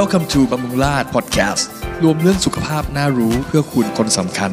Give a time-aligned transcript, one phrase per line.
[0.00, 1.64] Welcome to บำรุงราช Podcast
[2.02, 4.50] รวมเรื่องสุขภาพน่ารู้เพื่อคุณคนสำคัญ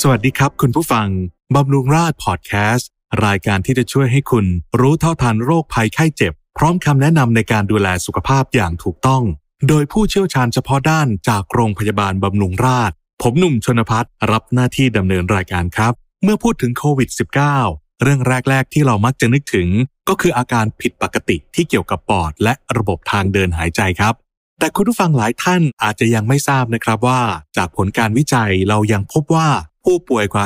[0.00, 1.08] สวัสดีครับคุณผู้ฟัง
[1.54, 2.90] บำรุงราชพอดแคสต์
[3.26, 4.46] รายการที่จะช่วยให้คุณ
[4.80, 9.22] รู้เท่าทันโรคภัยไข้เจ็บ พร้อมคำแนะนำในการดูแลสุขภาพอย่างถูกต้อง
[9.68, 15.92] โดยผู้เชี่ยวชาญเฉพาะด้านจากโรงพยาบาลบำรุงราษฎร์ผมหนุ่มชนพัฒน์รับหน้าที่ดำเนินรายการครับ
[16.22, 17.10] เมื่อพูดถึงโควิด
[17.56, 19.68] -19 เรื่องแรก ๆ ที่เรามักจะนึกถึง
[20.08, 24.14] ก็คืออาการผิดปกติที่เกี่ยวกับปอด และระบบทางเดินหายใจครับ
[24.58, 27.20] แต่คุณผู้ฟังหลายท่านอาจจะยังไม่ทราบนะครับว่า
[27.56, 29.48] จากผลการวิจัยเรายังพบว่า
[29.84, 30.44] ผู้ป่วยกว่า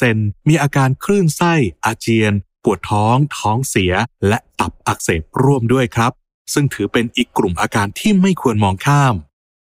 [0.00, 2.32] 40%มีอาการคลื่นไส้อาเจียน
[2.64, 3.92] ปวดท้อง ท้องเสีย
[4.28, 6.12] และตับอักเสบร่วมด้วยครับ
[6.52, 9.14] ซึ่งถือเป็นอีกกลุ่มอาการที่ไม่ควรมองข้าม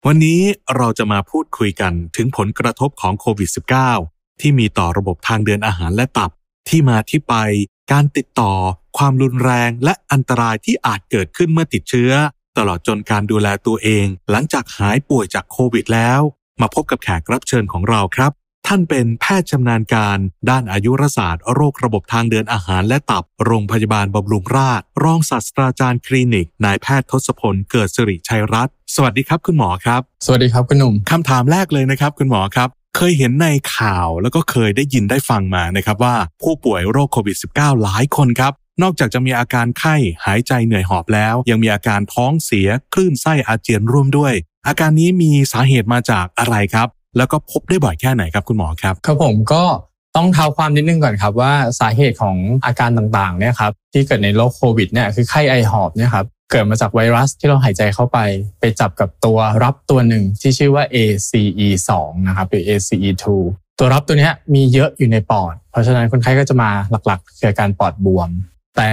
[0.06, 0.42] วันนี้
[0.76, 3.50] เราจะมาพูดคุยกันถึงผลกระทบของโควิด
[3.96, 6.32] -19 ที่มีต่อระบบทางเดินอาหารและตับ
[6.70, 7.36] ที่มาที่ไป
[7.92, 8.54] การติดต่อ
[8.98, 12.12] ความรุนแรงและอันตรายที่อาจเกิดขึ้นเมื่อติดเชื้อ
[12.58, 16.20] ตลอดจนการดูแลตัวเอง หลังจากหายป่วยจากโควิดแล้ว
[16.62, 18.32] มาพบกับแขกรับเชิญของเราครับ
[18.67, 20.17] ท่านเป็นแพทย์ชำนาญการ
[20.50, 44.34] ด้านอายุรศาสตร์โรคระบบทางเดินอาหารและตับ โรงพยาบาลบำรุงราษฎร์รองศาสตราจารย์คลินิก นายแพทย์ทศพลเกิดสิริชัยรัตน์สวัสดีครับคุณหมอครับ สวัสดีครับคุณหนุ่มคำถามแรกเลยนะครับ คุณหมอครับเคยเห็นในข่าวแล้วก็เคยได้ยินได้ฟังมานะครับว่าผู้ป่วยโรคโควิด -19 หลายคนครับ นอกจากจะมีอาการไข้หายใจเหนื่อยหอบแล้ว ยังมีอาการท้องเสียคลื่นไส้อาเจียนร่วมด้วย
[44.68, 49.64] อาการนี้มีสาเหตุมาจากอะไรครับ แล้วก็พบได้บ่อยแค่ไหนครับคุณหมอครับครับผมก็
[50.16, 58.20] ต้องเท้าความนิดนึงก่อนครับว่าสาเหตุของอาการต่างๆเนี่ยครับที่เกิดในโรคโควิดเนี่ยคือไข้ไอหอบเนี่ยครับเกิดมาจากไวรัสที่เราหายใจเข้าไป
[58.60, 61.90] ไปจับกับตัวรับตัวหนึ่งที่ชื่อว่า ACE2
[62.28, 63.26] นะครับหรือ ACE2
[63.80, 66.70] ตัวรับตัวนี้มีเยอะอยู่ในปอด เพราะฉะนั้นคนไข้ก็จะมา
[67.06, 68.30] หลักๆคือการปอดบวม
[68.78, 68.92] แต่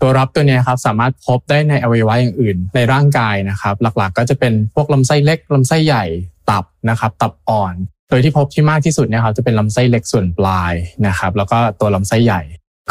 [0.00, 6.04] ตัวรับตัวนี้ครับสามารถพบได้ในอวัยวะอย่างอื่น ในร่างกายนะครับ หลักๆ ก็จะเป็นพวกลำไส้เล็กลำไส้ใหญ่
[6.50, 7.74] ตับนะครับตับอ่อน
[8.10, 10.74] โดยที่พบที่มากที่สุดเนี่ยครับจะเป็นลำไส้เล็กส่วนปลาย
[11.06, 12.42] นะครับแล้วก็ตัวลำไส้ใหญ่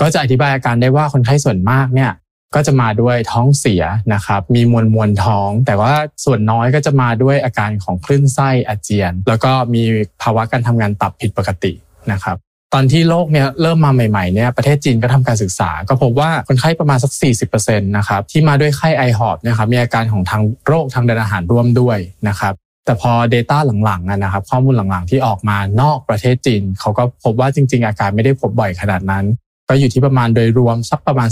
[0.02, 2.12] ก็จะอธิบายอาการได้ว่าคนไข้ส่วนมากเนี่ย
[2.56, 5.94] ก็จะมาด้วยท้องเสียนะครับมีมวลมวลท้อง แต่ว่า
[6.26, 9.84] ส่วนน้อยก็จะมาด้วยอาการของคลื่นไส้อาเจียน แล้วก็มี
[10.22, 11.72] ภาวะการทำงานตับผิดปกติ
[12.12, 12.38] นะครับ
[12.74, 17.12] ตอนที่โรคเนี่ยเริ่มมาใหม่ๆเนี่ยประเทศจีนก็ทำการศึกษา ก็พบว่าคนไข้ประมาณสัก
[17.50, 21.98] 40%นะครับที่มาด้วยไข้ไอหอบนะครับมีอาการของทางโรคทางเดินอาหารร่วมด้วย
[22.28, 22.54] นะครับ
[22.86, 29.26] แต่พอ Data หลังๆนะครับข้อมูลหลังๆที่ออกมานอกประเทศจีนเขาก็พบว่าจริง ๆ อาการไม่ได้พบบ่อยขนาดนั้น
[29.70, 31.30] ก็อยู่ที่ประมาณโดยรวมสักประมาณ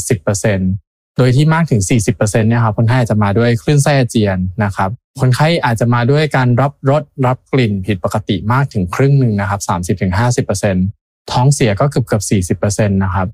[0.57, 1.81] 10%โดยที่มากถึง
[2.11, 4.89] 40%เนี่ยครับคนไข้อาจจะมาด้วยคลื่นไส้อาเจียนนะครับ
[5.21, 10.96] คนไข้อาจจะมาด้วยการรับรสรับกลิ่นผิดปกติมากถึงครึ่งหนึ่งนะครับ30-50%
[11.31, 13.27] ท้องเสียก็เกือบเกือบ40%นะครับ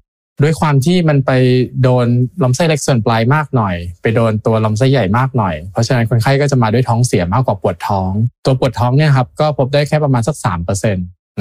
[0.43, 1.31] ด้วยความที่มันไป
[1.83, 2.07] โดน
[2.43, 8.11] ลำไส้เล็กส่วนปลายมากหน่อย ไปโดนตัวลำไส้ใหญ่มากหน่อย เพราะฉะนั้นคนไข้ก็จะมาด้วยท้องเสียมากกว่าปวดท้อง
[8.45, 10.35] ตัวปวดท้องเนี่ยครับก็พบได้แค่ประมาณสัก
[10.85, 10.97] 3%น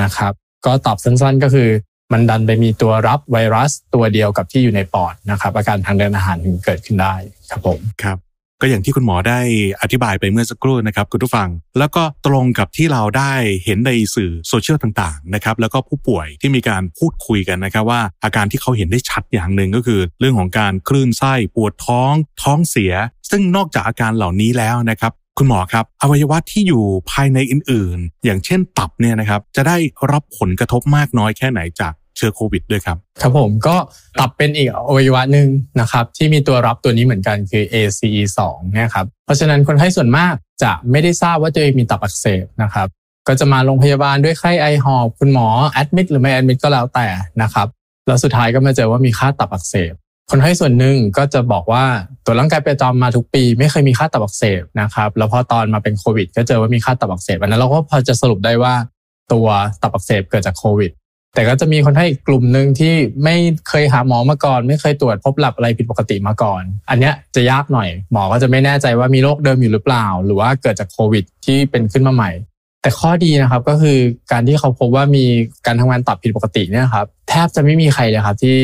[0.06, 0.32] ะครับ
[0.66, 1.68] ก็ตอบสั้นๆก็คือ
[2.12, 7.14] มันดันไปมีตัวรับไวรัสตัวเดียวกับที่อยู่ในปอดนะครับอาการทางเดินอาหารถึงเกิดขึ้นได้
[7.50, 8.18] ครับผมครับ
[8.64, 9.40] ก็อย่างที่คุณหมอได้
[9.82, 13.32] อธิบายไปเมื่อสักครู่นะครับคุณผู้ฟัง แล้วก็ตรงกับที่เราได้
[13.64, 22.12] เห็นในสื่อโซเชียลต่างๆนะครับแล้วก็ผู้ป่วยที่มีการพูดคุยกันนะครับว่าอาการที่เขาเห็นได้ชัดอย่างหนึ่งก็คือ เรื่องของการคลื่นไส้ปวดท้อง
[22.42, 22.92] ท้องเสีย
[23.30, 29.76] ซึ่งนอกจากอาการเหล่านี้แล้วนะครับคุณหมอครับ อวัยวะที่อยู่ภายในอื่นๆ อย่างเช่นตับเนี่ยนะครับ จะได้
[30.12, 33.76] รับผลกระทบมากน้อยแค่ไหนจาก ชื้อโควิดด้วยครับ ครับผมก็
[34.20, 35.48] ตับเป็นอีกอวัยวะหนึ่ง
[35.80, 38.40] นะครับที่มีตัวรับตัวนี้เหมือนกันคือ ACE2
[38.72, 42.88] เนี่ยครับเพราะฉะนั้นคนไข้ส่วนมากจะไม่ได้ทราบว่าตัวเองมีตับอักเสบนะครับ
[43.28, 47.06] ก็จะมาโรงพยาบาลด้วยไข้ไอหอบคุณหมอแอดมิดหรือไม่แอดมิดก็แล้วแต่
[47.42, 47.66] นะครับ
[48.06, 49.92] แล้วสุดท้ายก็มาเจอว่ามีค่าตับอักเสบ
[50.30, 51.84] คนไข้ส่วนหนึ่งก็จะบอกว่า
[52.24, 58.74] ตัวร่างกายประจำมาทุกปี ไม่เคยมีค่าตับอักเสบนะครับแล้วพอตอนมาเป็นโควิด ก็เจอว่ามีค่าตับอักเสบอันนั้นเราก็พอจะสรุปได้ว่า
[59.32, 59.46] ตัว
[59.82, 60.90] ตับอักเสบเกิดจากโควิด
[61.34, 62.94] แต่ก็จะมีคนไข้กลุ่มหนึ่งที่
[63.24, 63.36] ไม่
[63.68, 72.30] เคยหาหมอมาก่อน ไม่เคยตรวจพบหลับอะไรผิดปกติมาก่อน อันเนี้ยจะยากหน่อย หมอก็จะไม่แน่ใจว่ามีโรคเดิมอยู่หรือเปล่า หรือว่าเกิดจากโควิด ที่เป็นขึ้นมาใหม่
[72.82, 73.98] แต่ข้อดีนะครับก็คือ
[74.32, 75.24] การที่เขาพบว่ามี
[75.66, 78.56] การทำงานตับผิดปกติเนี่ยครับแทบจะไม่มีใครเลยครับที่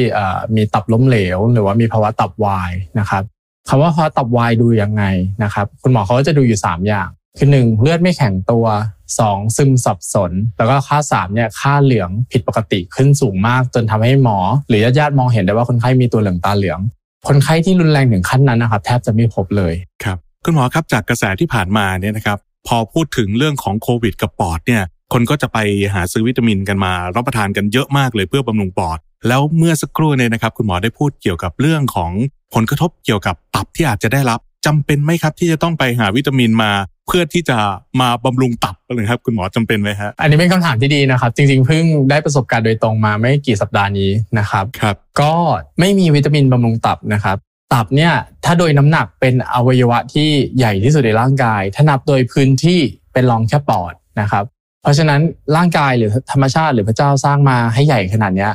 [0.56, 3.22] มีตับล้มเหลว หรือว่ามีภาวะตับวายนะครับ
[3.68, 5.04] คำว่าภาวะตับวายดูยังไง
[5.42, 7.08] นะครับคุณหมอเขาก็จะดูอยู่ 3 อย่าง
[7.40, 8.66] คือ1เลือดไม่แข็งตัว
[9.10, 9.56] 2.
[9.56, 14.38] ซึมสับสน แล้วก็ค่า3เนี่ยค่าเหลืองผิดปกติขึ้นสูงมาก จนทำให้หมอ
[14.68, 16.80] หรือญาติๆมองเห็นได้ว่าคนไข้มีตัวเหลืองตาเหลือง
[17.28, 19.74] คนไข้ที่รุนแรงถึงขั้นนั้นนะครับแทบจะไม่พบเลย
[20.04, 24.82] ครับคุณหมอครับจากกระแสที่ผ่านมาเนี่ยนะครับพอพูดถึงเรื่องของโควิดกับปอดเนี่ย
[25.12, 25.58] คนก็จะไป
[25.94, 28.98] หาซื้อวิตามินกันมา รับประทานกันเยอะมากเลยเพื่อบำรุงปอด
[29.28, 32.12] แล้วเมื่อสักครู่เนี่ยนะครับ คุณหมอได้พูดเกี่ยวกับเรื่องของ
[32.54, 36.70] ผลกระทบเกี่ยวกับตับที่อาจจะได้รับจำเป็นไหมครับที่จะต้องไปหาวิตามินมา
[37.08, 37.58] เพื่อที่จะ
[38.00, 45.34] มาบำรุงตับเลยครับ คุณหมอจำเป็นไหมฮะอันนี้เป็นคำถามที่ดีนะครับ จริงๆเพิ่งได้ประสบการณ์โดยตรงมาไม่กี่สัปดาห์นี้นะครับครับ ก็
[45.80, 47.36] ไม่มีวิตามินบำรุงตับนะครับ
[47.74, 48.12] ตับเนี่ย
[48.44, 50.28] ถ้าโดยน้ำหนักเป็นอวัยวะที่
[50.58, 52.80] ใหญ่ที่สุดในร่างกาย ถ้านับโดยพื้นที่
[53.12, 54.44] เป็นรองแค่ปอดนะครับ
[54.82, 55.20] เพราะฉะนั้น
[55.56, 58.52] ร่างกายหรือธรรมชาติหรือพระเจ้าสร้างมาให้ใหญ่ขนาดเนี้ย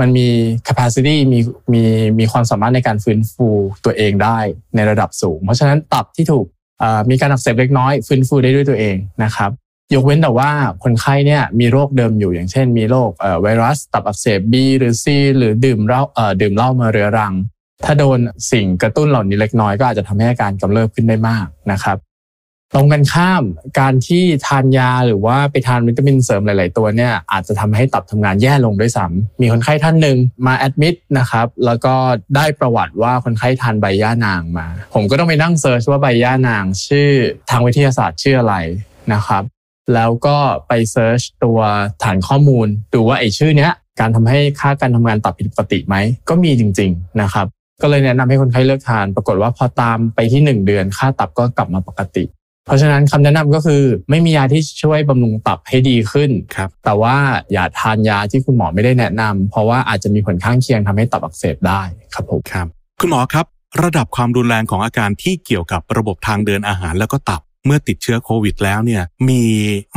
[0.00, 0.28] มันมี
[0.66, 1.38] capacity มี
[1.72, 1.82] มี
[2.18, 3.48] มีความสามารถในการฟื้นฟู
[3.84, 4.38] ตัวเองได้
[4.76, 6.59] ในระดับสูง เพราะฉะนั้นตับที่ถูกเอ่อ
[7.10, 9.50] มีการอักเสบเล็กน้อยฟื้นฟูได้ด้วยตัวเองนะครับ
[9.94, 10.50] ยกเว้นแต่ว่า
[10.84, 17.34] คนไข้เนี่ยมีโรคเดิมอยู่อย่างเช่น มีโรคเอ่อไวรัสตับอักเสบบีหรือซีหรือดื่มเหล้าเอ่อดื่มเหล้ามาเรื้อรัง
[17.84, 18.18] ถ้าโดน
[18.50, 21.96] สิ่งกระตุ้นเหล่านี้เล็กน้อยก็อาจจะทำให้อาการกำเริบขึ้นได้มากนะครับ
[22.74, 23.42] ตรงกันข้าม
[23.80, 31.94] การที่ทานยาหรือว่าไปทานวิตามินเสริมหลาย ๆ ตัวเนี่ยอาจจะทำให้ตับทำงานแย่ลงด้วยซ้ำมีคนไข้ท่านหนึ่งมา admit นะครับแล้วก็
[32.36, 37.10] ได้ประวัติว่าคนไข้ทานใบย่านางมา ผมก็ต้องไปนั่ง search ว่าใบย่านาง ชื่อ
[37.50, 38.54] ทางวิทยาศาสตร์ชื่ออะไร
[39.12, 39.42] นะครับ
[39.94, 40.38] แล้วก็
[40.68, 41.60] ไป search ตัว
[42.02, 45.96] ฐานข้อมูล ดูว่าไอ้ชื่อเนี้ยการทำให้ค่าการทำงานตับผิดปกติไหม
[46.28, 47.46] ก็มีจริง ๆ นะครับ
[47.82, 52.24] ก็เลยแนะนำให้คนไข้เลิกทาน ปรากฏว่าพอตามไปที่ 1 เดือน ค่าตับก็กลับมาปกติ
[52.66, 57.16] เพราะฉะนั้นคำแนะนำก็คือไม่มียาที่ช่วยบำรุงตับให้ดีขึ้นครับแต่ว่า
[57.52, 61.82] อย่าทานยาที่คุณหมอไม่ได้แนะนำเพราะว่าอาจจะมีผลข้างเคียงทำให้ตับอักเสบได้
[62.14, 62.66] ครับผมครับ
[63.00, 63.46] คุณหมอครับ
[63.82, 69.42] ระดับความรุนแรงของอาการที่เกี่ยวกับระบบทางเดินอาหารแล้วก็ตับเมื่อติดเชื้อโควิดแล้วเนี่ยมี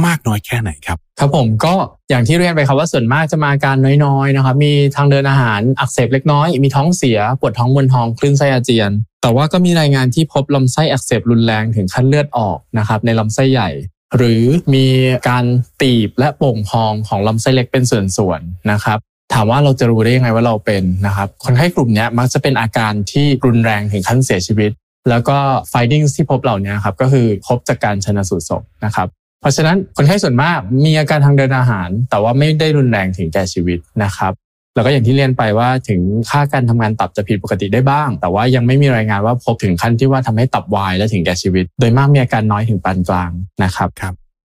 [0.05, 1.73] มากน้อยแค่ไหนครับ ครับผมก็
[2.09, 3.75] อย่างที่เรียนไปครับว่าส่วนมากจะมาอาการ
[4.05, 8.91] น้อยๆนะครับมีทางเดินอาหารอักเสบเล็กน้อย มีท้องเสียปวดท้องมวนท้องคลื่นไส้อาเจียน
[9.23, 13.69] แต่ว่าก็มีรายงานที่พบลำไส้อักเสบรุนแรงถึงขั้นเลือดออกนะครับในลำไส้ใหญ่
[14.17, 14.43] หรือ
[14.73, 14.87] มี
[15.29, 15.45] การ
[15.81, 18.97] ตีบและโป่งพองของลำไส้เล็กเป็นส่วนๆนะครับ
[19.33, 24.71] ถามว่าเราจะรู้ได้ยังไงว่าเราเป็นนะครับ คนไข้กลุ่มนี้มักจะเป็นอาการที่รุนแรงถึงขั้นเสียชีวิต
[25.09, 25.37] แล้วก็
[25.71, 29.07] findings ที่พบเหล่านี้ครับก็คือพบจากการชนะสูตรศพนะครับ
[29.41, 34.33] เพราะฉะนั้นคนไข้ส่วนมากมีอาการทางเดินอาหาร แต่ว่าไม่ได้รุนแรงถึงแก่ชีวิตนะครับ
[34.75, 43.31] แล้วก็อย่างที่เรียนไปว่าถึงค่าการทำงานตับจะผิดปกติได้บ้าง แต่ว่ายังไม่มีรายงานว่าพบถึงขั้นที่ว่าทำให้ตับวายและถึงแก่ชีวิต โดยมากมีอาการน้อยถึงปานกลาง
[43.63, 43.89] นะครับ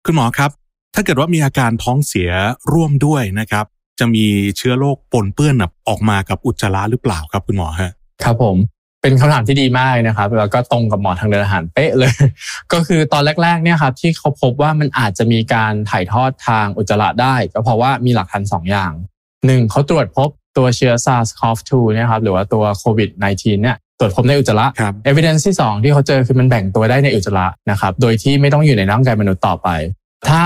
[0.06, 0.50] คุณหมอครับ
[0.94, 2.30] ถ้าเกิดว่ามีอาการท้องเสีย
[2.72, 3.64] ร่วมด้วยนะครับ
[3.98, 4.24] จะมี
[4.56, 5.54] เชื้อโรคปนเปื้อน
[5.88, 7.90] ออกมากับอุจจาระหรือเปล่าครับคุณหมอฮะ
[8.24, 8.56] ครับผม
[9.02, 12.12] เป็นคำถามที่ดีมากนะครับแล้วก็ตรงกับหมอทางเดินอาหารเป๊ะเลย
[12.72, 18.92] ก็คือตอนแรกๆเนี่ยครับที่เขาพบว่ามันอาจจะมีการถ่ายทอดทางอุจจาระได้ ก็เพราะว่ามีหลักฐานสองอย่าง
[19.46, 29.68] หนึ่งเขาตรวจพบตัวเชื้อ SARS-CoV-2 เนี่ยครับหรือว่าตัวโควิด -19 เนี่ยตรวจพบในอุจจาระครับ evidence ที่ 2 ที่เขาเจอคือมันแบ่งตัวได้ในอุจจาระนะครับโดยที่ไม่ต้องอยู่ในร่างกายมนุษย์ต่อไป
[30.28, 30.44] ถ้า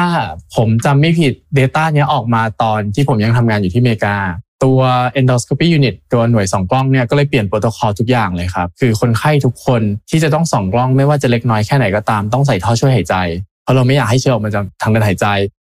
[0.57, 4.17] ผมจำไม่ผิด Data เนี้ยออกมาตอนที่ผมยังทำงานอยู่ที่อเมริกา
[4.65, 4.81] ตัว
[5.21, 13.15] endoscopy unit ตัวหน่วยส่องกล้องเนี่ยก็เลยเปลี่ยนโปรโตคอลทุกอย่างเลยครับคือคนไข้ทุกคนที่จะต้องส่องกล้องไม่ว่าจะเล็กน้อยแค่ไหนก็ตามต้องใส่ท่อช่วยหายใจ
[13.63, 15.27] เพราะเราไม่อยากให้เชื้อออกมาจากทางเดินหายใจ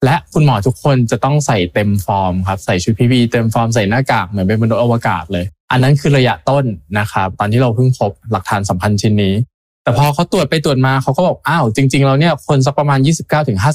[0.06, 6.66] และคุณหมอทุกคนจะต้องใส่เต็มฟอร์มครับใส่ชุด PPE เต็มฟอร์มใส่หน้ากากเหมือนเป็นมนุษย์อวกาศเลย อันนั้นคือระยะต้น
[7.00, 9.36] นะครับตอนที่เราเพิ่งพบหลักฐานสำคัญชิ้นนี้
[9.84, 13.00] แต่พอเขาตรวจไปตรวจมาเขาก็บอกอ้าวจริง ๆ เราเนี่ยคนสักประมาณ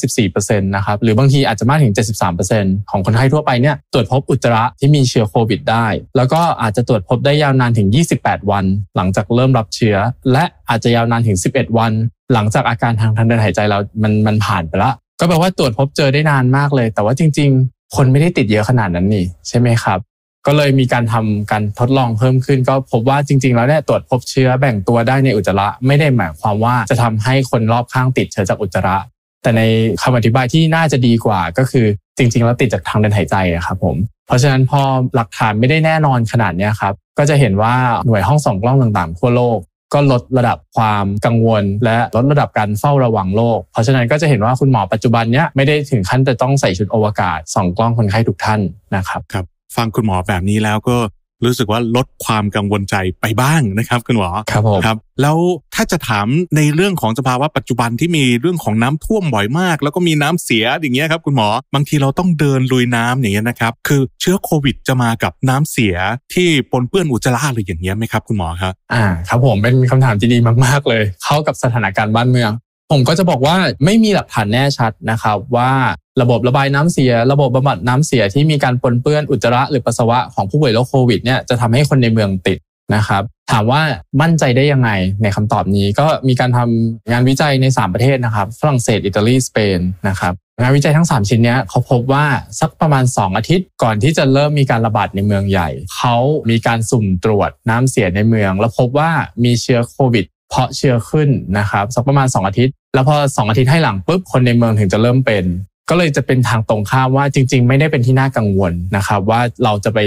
[0.00, 1.94] 29-54%นะครับหรือบางทีอาจจะมากถึง
[2.40, 5.86] 73%ของคนไข้ทั่วไปเนี่ยตรวจพบอุจจาระที่มีเชื้อโควิดได้
[6.16, 7.88] แล้วก็อาจจะตรวจพบได้ยาวนานถึง
[8.18, 8.64] 28 วัน
[8.96, 9.96] หลังจากเริ่มรับเชื้อ
[10.32, 11.92] และอาจจะยาวนานถึง 11 วัน
[12.32, 14.90] หลังจากอาการทางทางเดินหายใจเรามันมันผ่านไปละ
[15.22, 19.98] ก็แปลว่าตรวจพบเจอได้นานมากเลย แต่ว่าจริง ๆ คนไม่ได้ติดเยอะขนาดนั้นนี่ใช่ไหมครับ
[20.46, 28.96] ก็เลยมีการทำการทดลองเพิ่มขึ้น ก็พบว่าจริง ๆ แล้วเนี่ยตรวจพบเชื้อแบ่งตัวได้ในอุจจาระไม่ได้หมายความว่าจะทำให้คนรอบข้างติดเชื้อจากอุจจาระ
[29.42, 29.62] แต่ใน
[30.02, 31.86] คำอธิบายที่น่าจะดีกว่าก็คือ
[32.18, 33.36] จริง ๆ แล้วติดจากทางเดินหายใจ
[33.66, 34.80] ครับผมเพราะฉะนั้นพอ
[35.14, 37.74] หลักฐานไม่ได้แน่นอนขนาดนี้ครับก็จะเห็นว่า
[38.06, 39.58] หน่วยห้องส่องกล้องต่างๆทั่วโลก
[39.92, 48.60] ก็ลดระดับความกังวล และลดระดับการเฝ้าระวังโรคเพราะฉะนั้นก็จะเห็นว่าคุณหมอปัจจุบันเนี้ยไม่ได้ถึงขั้นจะต้องใส่ชุดอวกาศส่องกล้องคนไข้ทุกท่าน
[48.96, 49.44] นะครับครับ
[49.76, 50.96] ฟังคุณหมอแบบนี้แล้วก็
[51.44, 55.38] รู้สึกว่าลดความกังวลใจไปบ้างนะครับคุณหมอครับผมครับ แล้ว
[55.74, 65.96] ถ้าจะถามในเรื่องของสภาวะปัจจุบันที่มีเรื่องของน้ำท่วมบ่อยมาก แล้วก็มีน้ำเสียอย่างเงี้ยครับคุณหมอ บางทีเราต้องเดินลุยน้ำอย่างเงี้ยนะครับ คือเชื้อโควิดจะมากับน้ำเสีย
[66.34, 72.52] ที่ปนเปื้อนอุจจาระอะไรอย่างเงี้ยไหมครับคุณหมอครับอ่าครับผมเป็นคำถามที่ดีมาก ๆ เลย เข้ากับสถานการณ์บ้านเมือง
[72.90, 75.72] ผมก็จะบอกว่าไม่มีหลักฐานแน่ชัดนะครับว่า
[76.20, 82.58] ระบบระบายน้ำเสีย ระบบบำบัดน้ำเสียที่มีการปนเปื้อนอุจจาระหรือปัสสาวะของผู้ป่วยโรคโควิดเนี่ยจะทำให้คนในเมืองติด
[82.94, 83.82] นะครับถามว่า
[84.20, 84.90] มั่นใจได้ยังไง
[85.22, 89.78] ในคำตอบนี้ก็มีการทำงานวิจัยใน 3 ประเทศนะครับ ฝรั่งเศส อิตาลี สเปน
[90.08, 92.24] นะครับงานวิจัยทั้ง 3 ชิ้นนี้เขาพบว่า
[92.60, 96.16] สักประมาณ 2 อาทิตย์ก่อนที่จะเริ่มมีการระบาดในเมืองใหญ่ เขา
[96.50, 99.10] มีการสุ่มตรวจน้ำเสียในเมือง แล้วพบว่า
[99.44, 101.28] มีเชื้อโควิด เพาะเชื้อขึ้น
[101.58, 105.44] นะครับสักประมาณ 2 อาทิตย์ แล้วพอ 2 อาทิตย์ให้หลังปุ๊บคนในเมืองถึงจะเริ่มเป็น
[105.94, 109.98] ก็เลยจะเป็นทางตรงข้ามว่าจริง ๆ ไม่ได้เป็นที่น่ากังวลนะครับ ว่าเราจะไป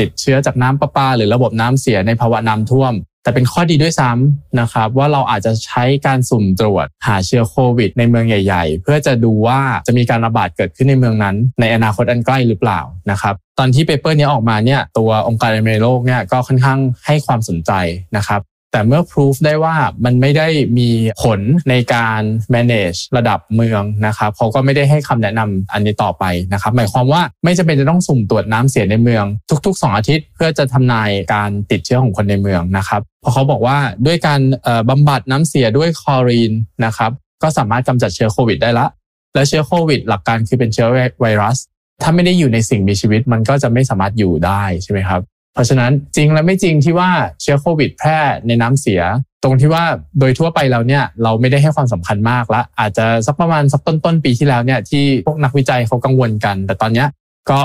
[0.00, 12.80] ติดเชื้อจากน้ำประปา หรือระบบน้ำเสียในภาวะน้ำท่วม แต่เป็นข้อดีด้วยซ้ำนะครับ ว่าเราอาจจะใช้การสุ่มตรวจหาเชื้อโควิด ในเมืองใหญ่ ๆ เพื่อจะดูว่าจะมีการระบาดเกิดขึ้นในเมืองนั้น ในอนาคตอันใกล้หรือเปล่า
[13.10, 17.72] นะครับตอนที่เปเปอร์นี้ออกมาเนี่ยตัวองค์การอนามัยโลกเนี่ยก็ค่อนข้างให้ความสนใจ
[18.16, 18.40] นะครับ
[18.72, 20.48] แต่เมื่อพิสูจได้ว่ามันไม่ได้
[20.78, 20.88] มี
[21.22, 22.20] ผลในการ
[22.54, 29.24] manage ระดับเมืองนะครับเขาก็ไม่ได้ให้คำแนะนำอันนี้ต่อไปนะครับหมายความว่าไม่จำเป็นจะต้องสุ่มตรวจน้ำเสียในเมือง
[29.66, 34.40] ทุก ๆ 2 อาทิตย์ เพื่อจะทำนายการติดเชื้อของคนในเมืองนะครับเพราะเขาบอกว่าด้วยการ
[34.90, 36.52] บำบัดน้ำเสียด้วยคลอรีน
[36.84, 37.10] นะครับ
[37.42, 38.86] ก็สามารถกำจัดเชื้อโควิดได้ละ
[39.34, 40.88] และเชื้อโควิด หลักการคือเป็นเชื้อ
[41.20, 41.58] ไวรัส
[42.02, 45.20] ถ้าไม่ได้อยู่ในสิ่งมีชีวิตมันก็จะไม่สามารถอยู่ได้ใช่ไหมครับ
[45.52, 49.02] เพราะฉะนั้นจริงและไม่จริงที่ว่าเชื้อโควิดแพร่ในน้ำเสีย
[49.42, 49.84] ตรงที่ว่า
[50.18, 57.08] โดยทั่วไปแล้วเนี่ยเราไม่ได้ให้ความสำคัญมากละ อาจจะสักประมาณสักต้นต้นปีที่แล้วเนี่ยที่พวกนักวิจัยเขากังวลกัน แต่ตอนเนี้ย
[57.50, 57.60] ก็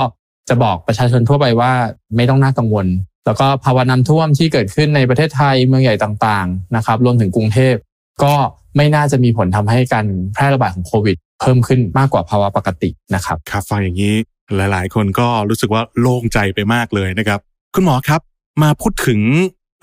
[0.48, 1.72] จะบอกประชาชนทั่วไปว่า
[2.16, 2.86] ไม่ต้องน่ากังวล
[3.26, 7.74] แล้วก็ภาวะน้ำท่วมที่เกิดขึ้นในประเทศไทยเมืองใหญ่ต่างๆนะครับรวมถึงกรุงเทพ
[8.24, 8.34] ก็
[8.76, 14.14] ไม่น่าจะมีผลทำให้การแพร่ระบาดของโควิด เพิ่มขึ้นมากกว่าภาวะปกตินะครับครับฟังอย่างนี้
[14.56, 17.40] หลาย ๆ คนก็รู้สึกว่าโล่งใจไปมากเลยนะครับ
[17.74, 18.20] คุณหมอครับ
[18.62, 19.20] มาพูดถึง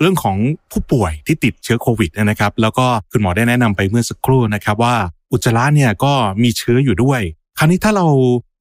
[0.00, 0.36] เรื่องของ
[0.72, 4.94] ผู้ป่วยที่ติดเชื้อโควิดนะครับ แล้วก็คุณหมอได้แนะนำไปเมื่อสักครู่นะครับว่า
[5.32, 6.12] อุจจาระเนี่ยก็
[6.42, 7.20] มีเชื้ออยู่ด้วย
[7.58, 8.06] คราวนี้ถ้าเรา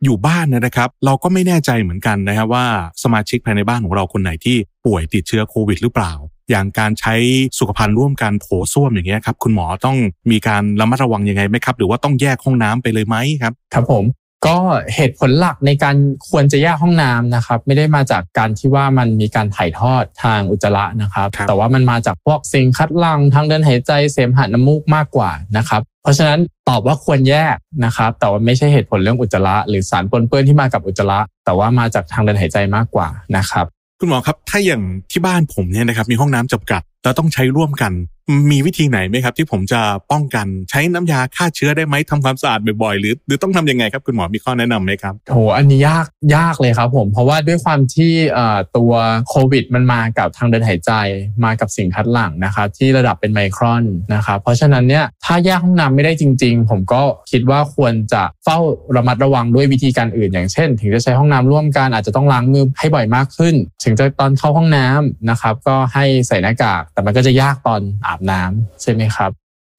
[0.03, 2.65] อยู่บ้านนะครับ เราก็ไม่แน่ใจเหมือนกันนะครับว่า
[3.03, 6.13] สมาชิกภายในบ้านของเราคนไหนที่ป่วยติดเชื้อโควิดหรือเปล่า
[6.49, 7.15] อย่างการใช้
[7.59, 9.97] สุขภัณฑ์ร่วมกันโถส้วมอย่างเงี้ยครับคุณหมอต้อง
[10.31, 14.03] มีการระมัดระวังยังไงไหมครับ หรือว่าต้องแยกห้องน้ำไปเลยไหมครับ ครับผม
[14.47, 14.57] ก็
[14.95, 15.95] เหตุผลหลักในการ
[16.29, 26.39] ควรจะแยกห้องน้ำนะครับ ไม่ได้มาจากการที่ว่ามันมีการถ่ายทอดทางอุจจาระนะครับ แต่ว่ามันมาจากพวกสิ่งคัดลังทางเดินหายใจเสมหะน้ำมูกมากกว่านะครับ เพราะฉะนั้น
[26.69, 33.65] ตอบว่าควรแยกนะครับ แต่ว่าไม่ใช่เหตุผลเรื่องอุจจาระหรือสารปนเปื้อนที่มากับอุจจาระ แต่ว่ามาจากทางเดินหายใจมากกว่านะครับ
[33.99, 37.93] คุณหมอครับถ้าอย่างที่บ้านผมเนี่ยนะครับมีห้องน้ำจำกัด แล้วต้องใช้ร่วมกัน
[38.51, 39.81] มีวิธีไหนไหมครับ ที่ผมจะ
[40.11, 48.13] ป้องกันใช้น้ำยาฆ่าเชื้อได้ไหมทำความสะอาดบ่อยๆหรือหรือต้องทํำยังไงครับคุณหมอมีข้อแนะนํำไหมครับโหอันนี้ยากยากเลยครับผมเพราะว่าด้วยความที่
[48.77, 48.93] ตัว
[49.29, 50.91] โควิด มันมากับทางเดินหายใจ
[51.43, 53.83] มากับสิ่งคัดหลั่งนะครับที่ระดับเป็นไมครอน
[54.13, 58.59] นะครับเพราะฉะนั้นเนี่ยถ้าแยกห้องน้ำไม่ได้จริง ๆ ผมก็คิดว่าควรจะเฝ้า
[58.95, 69.31] ระมัดระวังด้วยวิธีการอื่น อย่างเช่น ถึงจะใช้ห้องน้ำร่วมกันอาจจะต้องล้างมือให้บ่อยมากขึ้น ถึงจะตอนเข้าห้องน้ำนะครับก็ให้ใส่หน้ากากแต่มันก็จะยากตอนอาบน้ำใช่ไหมครับ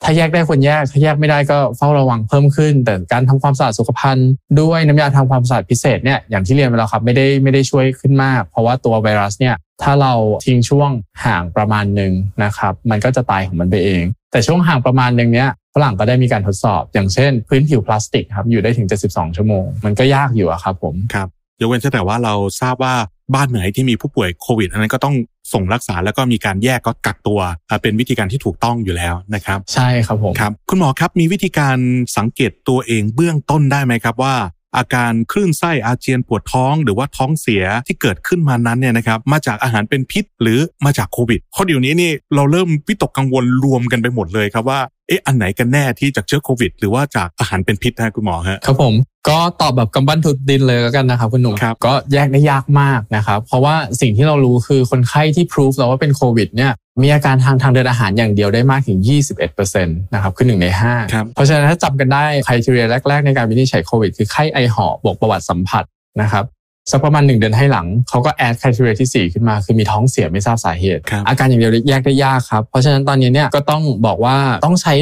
[0.03, 4.31] ถ้าแยกได้ควรแยก ถ้าแยกไม่ได้ก็เฝ้าระวังเพิ่มขึ้น แต่การทำความสะอาดสุขภัณฑ์
[4.61, 10.13] ด้วยน้ำยาทำความสะอาดพิเศษเนี่ยอย่างที่เรียนไปแล้วครับไม่ได้ไม่ได้ช่วยขึ้นมาก เพราะว่าตัวไวรัสเนี่ยถ้าเรา
[10.47, 10.91] ทิ้งช่วง
[11.25, 12.13] ห่างประมาณหนึ่ง
[12.45, 21.29] นะครับมันก็จะตายของมันไปเอง แต่ช่วงห่างประมาณหนึ่งเนี้ยฝรั่งก็ได้มีการทดสอบ อย่างเช่น พื้นผิวพลาสติกครับอยู่ได้ถึง 72 ชั่วโมง มันก็ยากอยู่อะครับผมครับ
[21.61, 22.95] ยกเว้นแต่ว่าเราทราบว่า
[23.35, 25.15] บ้านไหนที่มีผู้ป่วยโควิดอันนั้นก็ต้อง
[25.53, 27.41] ส่งรักษาแล้วก็มีการแยกก็กักตัว
[27.83, 31.77] เป็นวิธีการที่ถูกต้องอยู่แล้วนะครับ ใช่ครับผมครับคุณหมอครับมีวิธีการ
[32.17, 34.35] สังเกตตัวเองเบื้องต้นได้ไหมครับว่า
[34.77, 48.95] อาการคลื่นไส้อาเจียนปวดท้อง หรือว่าท้องเสียที่เกิดขึ้นมานั้นเนี่ยนะครับมาจากอาหารเป็นพิษหรือมาจากโควิดเพราะเดี๋ยวนี้นี่เราเริ่มวิตกกังวลรวมกันไปหมดเลยครับว่าเอ๊ะอันไหนกันแน่ที่จากเชื้อโควิด หรือว่าจากอาหารเป็นพิษนะคุณหมอฮะครับผม
[49.29, 51.55] ก็ตอบแบบกำบั้นทุดดินเลยแล้วกันนะครับคุณหนุ่ม
[51.87, 56.73] ก็แยกได้ยากมากนะครับ เพราะว่าสิ่งที่เรารู้คือคนไข้ที่พิสูจแล้วว่าเป็นโควิดเนี่ย
[57.03, 58.99] มีอาการทางทางเดินอาหารอย่างเดียวได้มากถึง
[59.37, 60.67] 21%นะครับคือหนึ่งใน
[61.01, 65.85] 5 เพราะฉะนั้นถ้าจำกันได้ใครทีเรียแรก ๆ ในการวินิจฉัยโควิด คือไข้ไอหอบบวกประวัติสัมผัส
[66.23, 66.45] นะครับ
[66.91, 74.95] สักประมาณหนึ่งเดือนให้หลังเขาก็ add criteria ที่ 4 ขึ้นมา คือมีท้องเสียไม่ทราบสาเหตุ อาการอย่างเดียวแยกได้ยากครับ เพราะฉะนั้นตอนนี้เนี่ยก็ต้องบอกว่าต้องใช้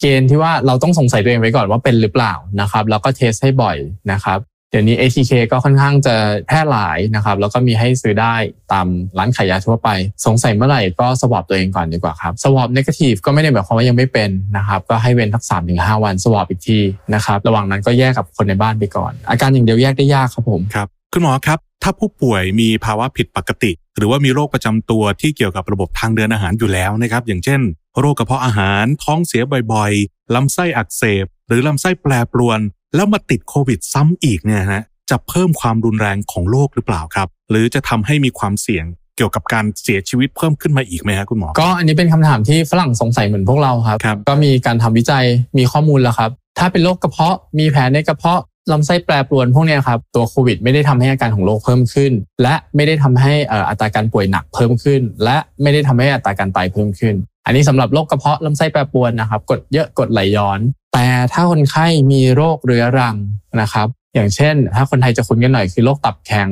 [0.00, 3.76] เกณฑ์ที่ว่าเราต้องสงสัยตัวเองไว้ก่อนว่าเป็นหรือเปล่านะครับแล้วก็ test ให้บ่อย
[4.12, 4.38] นะครับ
[4.72, 6.14] เดี๋ยวนี้ ATK ก็ค่อนข้างจะ
[6.46, 8.34] แพร่หลายนะครับ แล้วก็มีให้ซื้อได้
[8.72, 8.86] ตาม
[9.18, 9.88] ร้านขายยาทั่วไป
[10.26, 16.78] สงสัยเมื่อไหร่ก็ swab ตัวเองก่อนดีกว่าครับ swab negative ก็ไม่ได้หมายความว่ายังไม่เป็นนะครับ ก็ให้เว้นสักสามถึงห้าวัน swab อีกที
[17.14, 27.60] นะครับ ระหว่างนั้นก็แยกกับคนในบ้านไปก่อน อาการอย่างเดียวแยกได้ยากครับผมครับคุณหมอครับ ถ้าผู้ป่วยมีภาวะผิดปกติ หรือว่ามีโรคประจำตัวที่เกี่ยวกับระบบทางเดินอาหารอยู่แล้วนะครับ อย่างเช่น
[27.98, 32.60] โรคกระเพาะอาหารท้องเสียบ่อยๆลำไส้อักเสบ หรือลำไส้แปรปรวน
[32.94, 38.84] แล้วมาติดโควิดซ้ำอีกเนี่ยฮะจะเพิ่มความรุนแรงของโรคหรือเปล่าครับ หรือจะทำให้มีความเสี่ยง
[39.16, 45.24] เกี่ยวกับการเสียชีวิตเพิ่มขึ้นมาอีกไหมครับคุณหมอ ก็อันนี้เป็นคำถามที่ฝรั่งสงสัยเหมือนพวกเราครับรบก็มีการทำวิจัย
[45.58, 48.40] มีข้อมูลแล้วครับ ถ้าเป็นโรคกระเพาะมีแผลในกระเพาะ
[48.72, 53.32] ลำไส้แปรปรวนพวกนี้ครับตัวโควิดไม่ได้ทำให้อาการของโรคเพิ่มขึ้น และไม่ได้ทำให้
[53.68, 57.14] อัตราการป่วยหนักเพิ่มขึ้น และไม่ได้ทำให้อัตราการตายเพิ่มขึ้น
[57.46, 60.60] อันนี้สำหรับโรคกระเพาะลำไส้แปรปรวนนะครับกดเยอะกดไหลย้อน
[60.92, 63.16] แต่ถ้าคนไข้มีโรคเรื้อรัง
[63.60, 66.48] นะครับ อย่างเช่น ถ้าคนไทยจะคุ้นกันหน่อยคือโรคตับแข็ง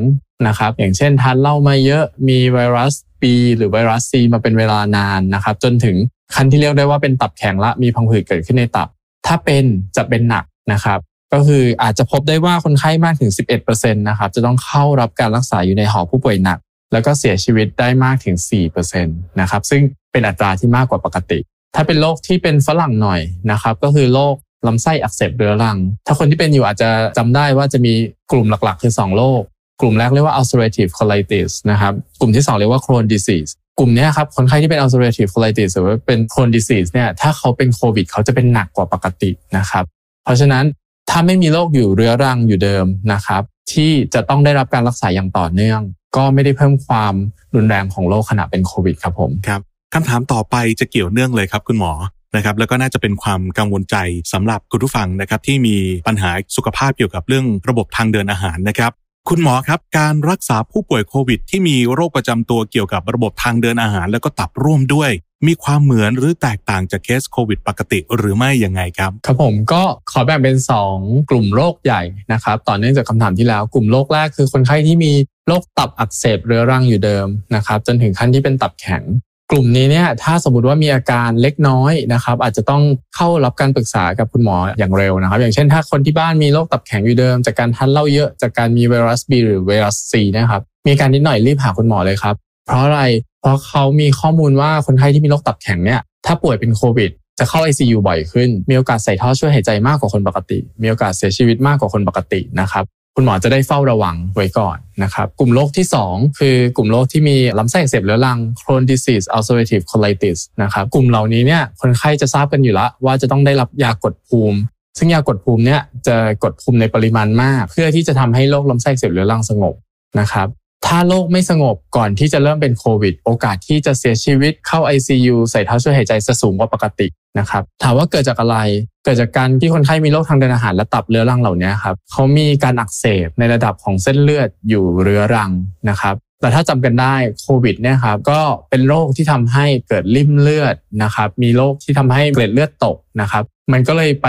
[0.46, 3.24] นะครับ อย่างเช่นทานเหล้ามาเยอะมีไวรัส B
[3.56, 5.96] หรือไวรัส C มาเป็นเวลานานนะครับ จนถึง
[6.34, 8.88] ขั้นที่เรียกได้ว่าเป็นตับแข็งละมีพังผืดเกิดขึ้นในตับ
[9.26, 9.64] ถ้าเป็น
[9.96, 10.98] จะเป็นหนักนะครับ
[11.32, 13.30] ก็คืออาจจะพบได้ว่าคนไข้มากถึง
[13.64, 16.58] 11%นะครับ จะต้องเข้ารับการรักษาอยู่ในหอผู้ป่วยหนัก
[16.92, 18.36] แล้วก็เสียชีวิตได้มากถึง
[18.68, 19.82] 4%นะครับซึ่ง
[20.12, 21.38] เป็นอัตราที่มากกว่าปกติ
[21.74, 24.34] ถ้าเป็นโรคที่เป็นฝรั่งหน่อยนะครับ ก็คือโรค
[24.66, 27.92] ลำไส้อักเสบเรื้อรัง ถ้าคนที่เป็นอยู่อาจจะจำได้ว่าจะมี
[28.32, 29.42] กลุ่มหลักๆ คือ 2 โรค
[29.80, 36.50] กลุ่มแรกเรียกว่า ulcerative colitis นะครับ กลุ่มที่ 2 เรียกว่า Crohn disease กลุ่มนี้ครับ คนไข้ที่เป็น ulcerative colitis หรือว่าเป็น Crohn
[36.56, 39.84] disease เนี่ย ถ้าเขาเป็นโควิด เขาจะเป็นหนักกว่าปกตินะครับ
[40.24, 40.64] เพราะฉะนั้น
[41.10, 45.80] ถ้าไม่มีโรคอยู่เรื้อรังอยู่เดิมนะครับ ที่จะต้องได้รับการรักษาอย่างต่อเนื่อง
[46.16, 47.14] ก็ไม่ได้เพิ่มความ
[47.54, 49.60] รุนแรงของโรคขณะเป็นโควิดครับผม ครับ
[49.94, 51.92] คำถามต่อไปจะเกี่ยวเนื่องเลยครับคุณหมอ
[52.36, 53.96] นะครับแล้วก็น่าจะเป็นความกังวลใจ
[54.32, 55.76] สำหรับคุณผู้ฟังนะครับที่มี
[56.08, 58.92] ปัญหาสุขภาพเกี่ยวกับเรื่องระบบทางเดินอาหารนะครับ
[59.28, 65.10] คุณหมอครับการรักษาผู้ป่วยโควิด ที่มีโรคประจำตัวเกี่ยวกับระบบทางเดินอาหาร แล้วก็ตับร่วมด้วย
[65.46, 70.56] มีความเหมือนหรือแตกต่างจากเคสโควิด ปกติหรือไม่ยังไงครับครับผมก็ขอแบ่งเป็น
[70.92, 75.12] 2 กลุ่มโรคใหญ่นะครับต่อเนื่องจากคำถามที่แล้วกลุ่มโรคแรกคือคนไข้ที่มี
[75.46, 79.02] โรคตับอักเสบเรื้อรังอยู่เดิมนะครับจนถึงขั้นที่เป็นตับแข็ง
[79.50, 82.82] กลุ่มนี้เนี่ยถ้าสมมติว่ามีอาการเล็กน้อยนะครับ อาจจะต้อง
[83.16, 92.34] เข้ารับการปรึกษากับคุณหมออย่างเร็วนะครับ อย่างเช่นถ้าคนที่บ้านมีโรคตับแข็งอยู่เดิม จากการทานเหล้าเยอะจากการมีไวรัส B หรือไวรัส C นะครับมีการนิดหน่อยรีบหาคุณหมอเลยครับ
[92.66, 93.02] เพราะอะไร
[93.40, 102.84] เพราะเขามีข้อมูลว่าคนไข้ที่มีโรคตับแข็งเนี่ยถ้าป่วยเป็นโควิดจะเข้า ICU บ่อยขึ้น มีโอกาสใส่ท่อช่วยหายใจมากกว่าคนปกติ มีโอกาสเสียชีวิตมากกว่าคนปกตินะครับ
[103.22, 114.58] คุณหมอจะได้เฝ้าระวังไว้ก่อนนะครับ กลุ่มโรคที่ 2 คือกลุ่มโรคที่มีลำไส้อักเสบเรื้อรัง Crohn disease ulcerative colitis นะครับ กลุ่มเหล่านี้เนี่ยคนไข้จะทราบกันอยู่แล้วว่าจะต้องได้รับยากดภูมิ
[114.98, 119.74] ซึ่งยากดภูมิเนี่ยจะกดภูมิในปริมาณมาก เพื่อที่จะทำให้โรคลำไส้อักเสบเรื้อรังสงบ
[120.20, 120.48] นะครับ
[120.86, 127.06] ถ้าโรคไม่สงบก่อนที่จะเริ่มเป็นโควิด โอกาสที่จะเสียชีวิตเข้า ICU ใส่ท่อช่วยหายใจจะสูงกว่าปกติ
[127.38, 128.56] นะครับ ถามว่าเกิดจากอะไร
[129.04, 135.50] เกิดจากการที่คนไข้มีโรคทางเดินอาหารและตับเรื้อรังเหล่านี้ครับเขามีการอักเสบในระดับของเส้นเลือดอยู่เรื้อรัง
[135.88, 144.28] นะครับแต่ถ้าจำกันได้โควิดเนี่ยครับก็เป็นโรคที่ทำให้เกิดริ่มเลือดนะครับ มีโรคที่ทำให้เกล็ดเลือดตกนะครับ มันก็เลยไป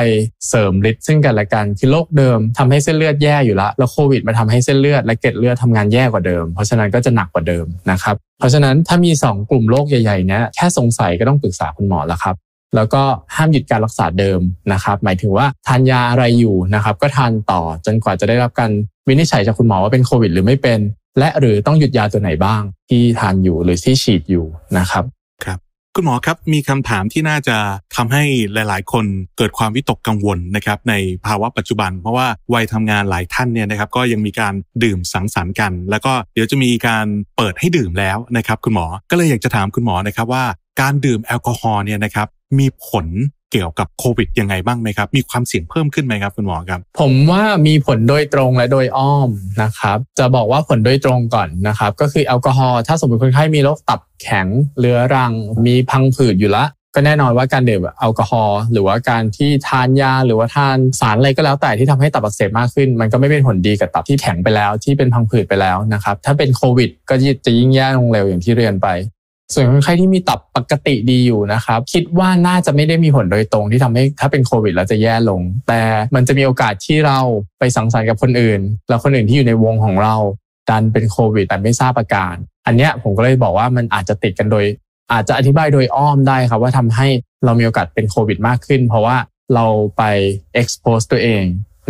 [0.50, 12.36] เสริมฤทธิ์ซึ่งกันและกันคือโรคเดิมทำให้เส้นเลือดแย่อยู่แล้วแล้วโควิดมาทำให้เส้นเลือดและเกล็ดเลือดทำงานแย่กว่าเดิม เพราะฉะนั้นก็จะหนักกว่าเดิมนะครับ เพราะฉะนั้นถ้ามี 2 กลุ่มโรคใหญ่ๆเนี้ยแค่สงสัยก็ต้องปรึกษาคุณหมอแล้วครับ
[12.76, 13.04] แล้วก็
[13.36, 14.42] ห้ามหยุดการรักษาเดิม
[14.74, 18.72] นะครับ หมายถึงว่าทานยาอะไรอยู่นะครับ ก็ทานต่อจนกว่าจะได้รับการ
[19.08, 20.80] วินิจฉัยจากคุณหมอว่าเป็นโควิด หรือไม่เป็น
[21.20, 24.46] และหรือต้องหยุดยาตัวไหนบ้าง ที่ทานอยู่หรือที่ฉีดอยู่
[24.78, 25.04] นะครับ
[25.46, 25.60] ครับ
[25.96, 27.58] คุณหมอครับมีคำถามที่น่าจะ
[27.96, 29.06] ทำให้หลาย ๆ คน
[29.38, 30.94] เกิดความวิตกกังวลนะครับ ใน
[31.26, 34.54] ภาวะปัจจุบัน เพราะว่าวัยทำงานหลายท่านเนี่ยนะครับ ก็ยังมีการ
[34.84, 37.06] ดื่มสังสรรค์กัน แล้วก็เดี๋ยวจะมีการ
[37.38, 40.44] เปิดให้ดื่มแล้วนะครับ คุณหมอก็เลยอยากจะถามคุณหมอนะครับว่า
[40.80, 42.28] การดื่มแอลกอฮอล์เนี่ยนะครับ
[42.60, 43.08] มีผล
[43.52, 49.30] เกี่ยวกับโควิดยังไงบ้างไหมครับ มีความเสี่ยงเพิ่มขึ้นไหมครับคุณหมอครับ ผมว่ามีผลโดยตรงและโดยอ้อม
[49.62, 54.48] นะครับ จะบอกว่าผลโดยตรงก่อนนะครับ ก็คือแอลกอฮอล์ถ้าสมมติคนไข้มีโรคตับแข็ง
[54.80, 55.34] เรื้อรัง
[55.66, 67.14] มีพังผืดอยู่ละก็แน่นอนว่าการดื่มแอลกอฮอล์หรือว่าการที่ทานยาหรือว่าทานสารอะไรก็แล้วแต่ที่ทำให้ตับอักเสบมากขึ้น มันก็ไม่เป็นผลดีกับตับที่แข็งไปแล้วที่เป็นพังผืดไปแล้วนะครับถ้าเป็นโควิด ก็
[67.46, 68.88] จะยิ่งแย่ลงเร็วอย่างที่เรียนไป
[69.54, 75.82] ส่วนคนไข้ที่มีตับปกติดีอยู่นะครับ คิดว่าน่าจะไม่ได้มีผลโดยตรงที่ทำให้ถ้าเป็นโควิดแล้วจะแย่ลง แต่
[76.16, 77.20] มันจะมีโอกาสที่เรา
[77.60, 80.16] ไปสังสรรค์กับคนอื่น แล้วคนอื่นที่อยู่ในวงของเรา
[80.70, 82.36] ดันเป็นโควิดแต่ไม่ทราบอาการ
[82.66, 84.66] อันเนี้ยผมก็เลยบอกว่ามันอาจจะติดกันโดย
[85.12, 87.08] อาจจะอธิบายโดยอ้อมได้ครับว่าทำให้
[87.46, 89.18] เรามีโอกาสเป็นโควิดมากขึ้น เพราะว่า
[89.56, 89.66] เรา
[89.98, 90.04] ไป
[90.62, 91.44] expose ตัวเอง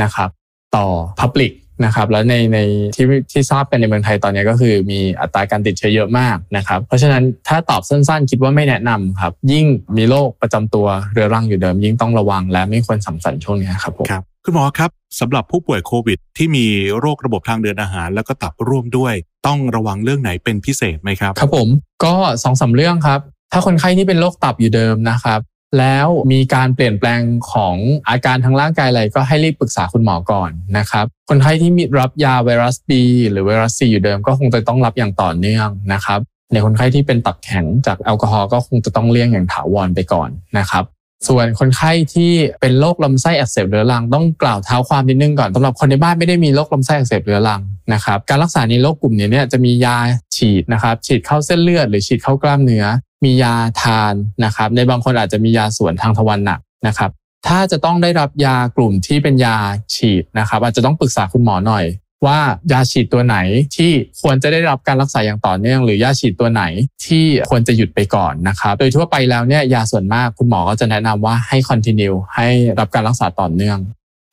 [0.04, 0.30] นะครับ
[0.76, 0.86] ต่อ
[1.20, 1.52] public
[1.86, 2.60] นะครับแล้วในใน
[2.96, 9.66] ที่ที่ทราบกันในเมืองไทยตอนนี้ก็คือมีอัตราการติดเชื้อเยอะมากนะครับเพราะฉะนั้นถ้าตอบสั้นๆ คิดว่าไม่แนะนำครับยิ่ง
[9.98, 16.66] มีโรคประจำตัวเรื้อรังอยู่เดิม ยิ่งต้องระวังและไม่ควรสังสรรค์ช่วงนี้ครับผมครับคุณหมอครับสำหรับผู้ป่วยโควิด ที่มี
[17.00, 19.14] โรคระบบทางเดินอาหาร แล้วก็ตับร่วมด้วย
[19.48, 21.68] ต้องระวังเรื่องไหนเป็นพิเศษไหมครับ ครับผม
[22.04, 22.14] ก็
[22.44, 23.20] สองสาเรื่องครับ
[23.52, 25.40] ถ้าคนไข้ที่เป็นโรคตับอยู่เดิมนะครับ
[25.80, 27.76] แล้วมีการเปลี่ยนแปลงของ
[28.10, 32.92] อาการทางร่างกายอะไรก็ให้รีบปรึกษาคุณหมอก่อนนะครับ คนไข้ที่มีรับยาไวรัส B
[33.32, 36.20] หรือไวรัส C อยู่เดิมก็คงจะต้องรับอย่างต่อเนื่องนะครับ
[36.54, 40.84] ในคนไข้ที่เป็นตับแข็งจากแอลกอฮอล์ก็คงจะต้องเลี่ยงอย่างถาวรไปก่อนนะครับ
[41.28, 42.32] ส่วนคนไข้ที่
[42.62, 47.62] เป็นโรคลำไส้อักเสบเรื้อรังต้องกล่าวเท้าความนิดนึงก่อนสำหรับคนในบ้านไม่ได้มีโรคลำไส้อักเสบเรื้อรัง
[47.94, 49.98] นะครับ การรักษาในโรคกลุ่มนี้เนี่ยจะมียา
[50.36, 52.86] ฉีดนะครับ ฉีดเข้าเส้นเลือดหรือฉีดเข้ากล้ามเนื้อ
[53.24, 54.14] มียาทาน
[54.46, 57.12] นะครับ ในบางคนอาจจะมียาสวนทางทวารหนักนะครับ
[57.48, 59.58] ถ้าจะต้องได้รับยากลุ่มที่เป็นยา
[59.96, 61.86] ฉีดนะครับ อาจจะต้องปรึกษาคุณหมอหน่อย
[62.26, 62.40] ว่า
[62.72, 63.38] ยาฉีดตัวไหน
[63.76, 66.64] ที่ควรจะได้รับการรักษาอย่างต่อเนื่อง หรือยาฉีดตัวไหน
[67.06, 72.48] ที่ควรจะหยุดไปก่อนนะครับ โดยทั่วไปแล้วเนี่ยยาส่วนมากคุณหมอก็จะแนะนำว่าให้ continue ให้
[72.80, 73.80] รับการรักษาต่อเนื่อง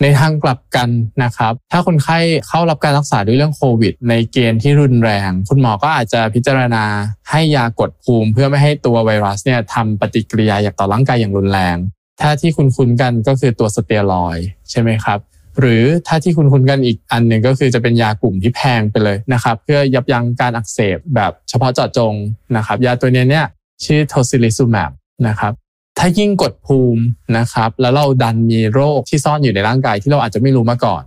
[0.02, 0.88] ในทางกลับกัน
[1.24, 6.84] นะครับ ถ้าคนไข้เข้ารับการรักษาด้วยเรื่องโควิด ในเกณฑ์ที่รุนแรง คุณหมอก็อาจจะพิจารณา
[7.30, 11.76] ให้ยากดภูมิ เพื่อไม่ให้ตัวไวรัสเนี่ยทำปฏิกิริยาอย่างต่อร่างกายอย่างรุนแรง
[12.20, 14.36] ถ้าที่คุณคุ้นกันก็คือตัวสเตียรอย
[14.70, 15.18] ใช่ไหมครับ
[15.60, 22.14] หรือถ้าที่คุณคุ้นกันอีกอันหนึ่งก็คือจะเป็นยากลุ่มที่แพงไปเลยนะครับ เพื่อยับยั้งการอักเสบแบบเฉพาะเจาะจง
[22.56, 23.46] นะครับ ยาตัวนี้เนี่ย
[23.84, 24.90] ชื่อ tocilizumab
[25.26, 25.52] นะครับ
[25.98, 27.02] ถ้ายิ่งกดภูมิ
[27.38, 31.02] นะครับ แล้วเราดันมีโรคที่ซ่อนอยู่ในร่างกายที่เราอาจจะไม่รู้มาก่อน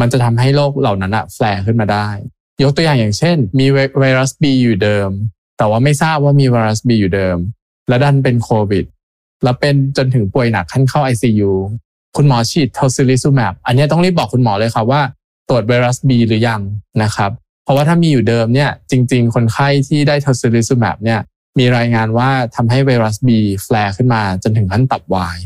[0.00, 2.08] มันจะทำให้โรคเหล่านั้นอะแฝงขึ้นมาได้
[2.62, 3.66] ยกตัวอย่างอย่างเช่น มี
[4.00, 5.10] ไวรัส B อยู่เดิม
[5.58, 7.36] แต่ว่าไม่ทราบว่ามีไวรัส B อยู่เดิม
[7.88, 8.84] แล้วดันเป็นโควิด
[9.42, 11.52] แล้วเป็นจนถึงป่วยหนักขั้นเข้า ICU
[12.16, 15.02] คุณหมอฉีด tocilizumab อันนี้ต้องรีบบอกคุณหมอเลยครับว่า
[15.48, 16.60] ตรวจไวรัส B หรือยัง
[17.02, 17.30] นะครับ
[17.64, 21.20] เพราะว่าถ้ามีอยู่เดิมเนี่ยจริง ๆ คนไข้ที่ได้โทซิลิซูแมบเนี่ย
[21.58, 23.28] มีรายงานว่าทำให้ไวรัส B
[23.64, 25.38] แฝงขึ้นมาจนถึงขั้นตับวาย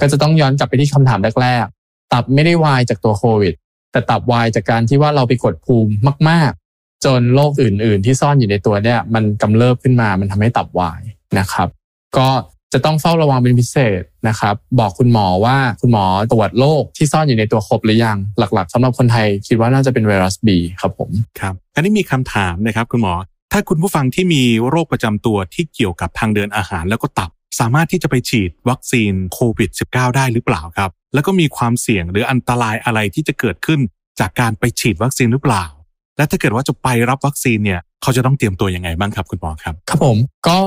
[0.00, 3.54] ก็จะต้องย้อนกลับไปที่คำถามแรกๆ ตับไม่ได้วายจากตัวโควิด
[3.92, 5.92] แต่ตับวายจากการที่ว่าเราไปกดภูมิ
[6.28, 11.00] มาก ๆ จนโรคอื่น ๆ ที่ซ่อนอยู่ในตัวเนี่ยมันกำเริบขึ้นมา มันทำให้ตับวาย
[11.38, 11.68] นะครับ
[12.16, 12.28] ก็
[12.72, 20.48] จะต้องเฝ้าระวังเป็นพิเศษนะครับ บอกคุณหมอว่าคุณหมอตรวจโรคที่ซ่อนอยู่ในตัวครบหรือยังหลัก ๆสำหรับคนไทยคิดว่าน่าจะเป็นไวรัส B
[20.80, 23.14] ครับผมครับอันนี้มีคำถามนะครับคุณหมอ
[23.52, 33.80] ถ้าคุณผู้ฟังที่มีโรคประจำตัวที่เกี่ยวกับทางเดินอาหารแล้วก็ตับ สามารถที่จะไปฉีดวัคซีนโควิด -19 ได้หรือเปล่าครับ แล้วก็มีความเสี่ยงหรืออันตรายอะไรที่จะเกิดขึ้น
[34.20, 35.64] จากการไปฉีดวัคซีนหรือเปล่า
[36.16, 40.16] และถ้าเกิดว่าจะไปรับวัคซีนเนี่ยเขาจะต้องเตรียมตัวยังไงบ้างครับคุณหมอครับ ครับผม
[40.48, 40.58] ก็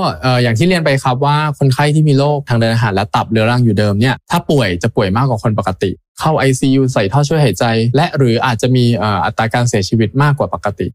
[0.42, 7.64] อย่างที่เรียนไปครับว่าคนไข้ที่มีโรคทางเดินอาหารและตับเรื้อรังอยู่เดิมเนี่ยถ้าป่วยจะป่วยมากกว่าคนปกติ เข้า ICU ใส่ท่อช่วยหายใจ
[7.96, 8.84] และหรืออาจจะมี
[9.24, 10.86] อัตราการเสียชีวิตมากกว่าปกติ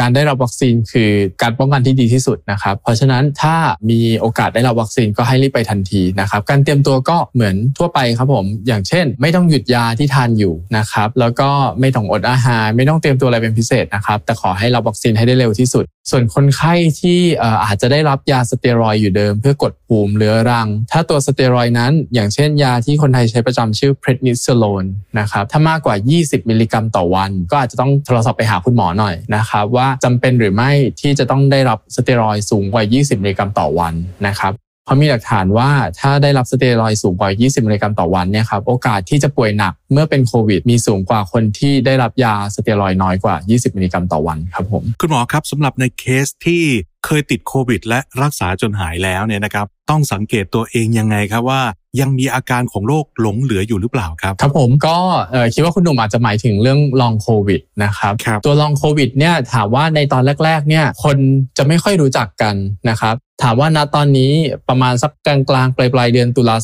[0.00, 1.10] การได้รับวัคซีนคือ
[1.42, 3.56] การป้องกันที่ดีที่สุดนะครับ เพราะฉะนั้นถ้า
[3.90, 17.18] มีโอกาสได้รับวัคซีนก็ให้รีบไปทันทีนะครับ การเตรียมตัวก็เหมือนทั่วไปครับผม อย่างเช่น ไม่ต้องหยุดยาที่ทานอยู่นะครับ แล้วก็ไม่ต้องอดอาหาร ไม่ต้องเตรียมตัวอะไรเป็นพิเศษนะครับ แต่ขอให้รับวัคซีนให้ได้เร็วที่สุด ส่วนคนไข้ที่
[17.64, 24.84] อาจจะได้รับยาสเตียรอยด์อยู่เดิม เพื่อกดภูมิเรื้อรัง ถ้าตัวสเตียรอยด์นั้น อย่างเช่นยาที่คนไทยใช้ประจำชื่อ prednisolone
[25.18, 33.94] นะครับถ้ามากกว่า 20 มิลลิกรัมต่อวัน ก็อาจจะต้องโทรศัพท์ไปหาคุณหมอหน่อยนะครับว่าจำเป็นหรือไม่ที่จะต้องได้รับสเตียรอยด์สูงกว่า 20 มิลลิกรัมต่อวัน
[34.26, 35.70] นะครับ เพราะมีหลักฐานว่า
[36.00, 46.62] ถ้าได้รับสเตียรอยด์สูงกว่า 20 มิลลิกรัมต่อวันเนี่ยครับโอกาสที่จะป่วยหนักเมื่อเป็นโควิด มีสูงกว่าคนที่ได้รับยาสเตียรอยด์น้อยกว่า 20 มิลลิกรัมต่อวันครับผมคุณหมอครับสำหรับในเคสที่
[47.06, 51.62] เคยติดโควิด และรักษาจนหายแล้วเนี่ยนะครับต้องสังเกตตัวเองยังไงครับว่า
[52.00, 54.96] ยังมีอาการของโรคหลงเหลืออยู่หรือเปล่าครับ ครับผมก็
[55.30, 61.16] เอ่อคิดว่าคุณหนุ่มอาจจะหมายถึงเรื่องลองโควิดนะครับครับตัวลองโควิดเนี่ยถามว่าในตอนแรก ๆ เนี่ยคน
[61.56, 62.54] จะไม่ค่อยรู้จักกัน
[62.88, 64.32] นะครับ ถามว่าณตอนนี้
[64.68, 66.56] ประมาณสักกลางกลางๆปลายปลายๆเดือนตุลา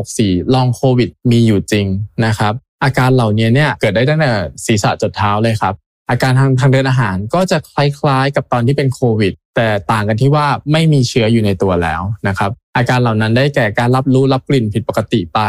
[0.00, 1.86] 2564 ลองโควิดมีอยู่จริง
[2.26, 2.52] นะครับ
[2.84, 4.32] อาการเหล่านี้เนี่ยเกิดได้ตั้งแต่
[4.66, 5.74] ศีรษะจดเท้าเลยครับ
[6.10, 15.40] อาการทางทางเดินอาหารก็จะคล้ายๆ กับตอนที่เป็นโควิด แต่ต่างกันที่ว่าไม่มีเชื้ออยู่ในตัวแล้วนะครับ อาการเหล่านั้นได้แก่การรับรู้รับกลิ่นผิดปกติไป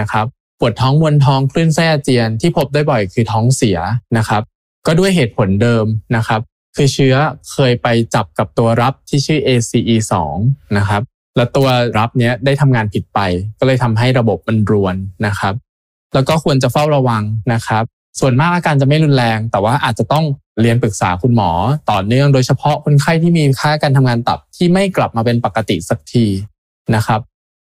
[0.00, 0.26] นะครับ
[0.58, 3.78] ปวดท้องมวนท้องคลื่นไส้อาเจียนที่พบได้บ่อยคือท้องเสีย
[4.16, 4.42] นะครับ
[4.86, 5.84] ก็ด้วยเหตุผลเดิม
[6.16, 6.40] นะครับ
[6.76, 7.14] คือเชื้อ
[7.52, 10.14] เคยไปจับกับตัวรับที่ชื่อ ACE2
[10.76, 11.02] นะครับ
[11.36, 13.20] และตัวรับเนี้ยได้ทำงานผิดไป
[13.58, 15.54] ก็เลยทำให้ระบบมันรวนนะครับ
[16.14, 17.84] แล้วก็ควรจะเฝ้าระวังนะครับ
[18.20, 20.24] ส่วนมากอาการจะไม่รุนแรง แต่ว่าอาจจะต้อง
[20.60, 21.50] เรียนปรึกษาคุณหมอ
[21.90, 26.26] ต่อเนื่องโดยเฉพาะคนไข้ที่มีค่าการทำงานตับที่ไม่กลับมาเป็นปกติสักที
[26.96, 27.20] นะครับ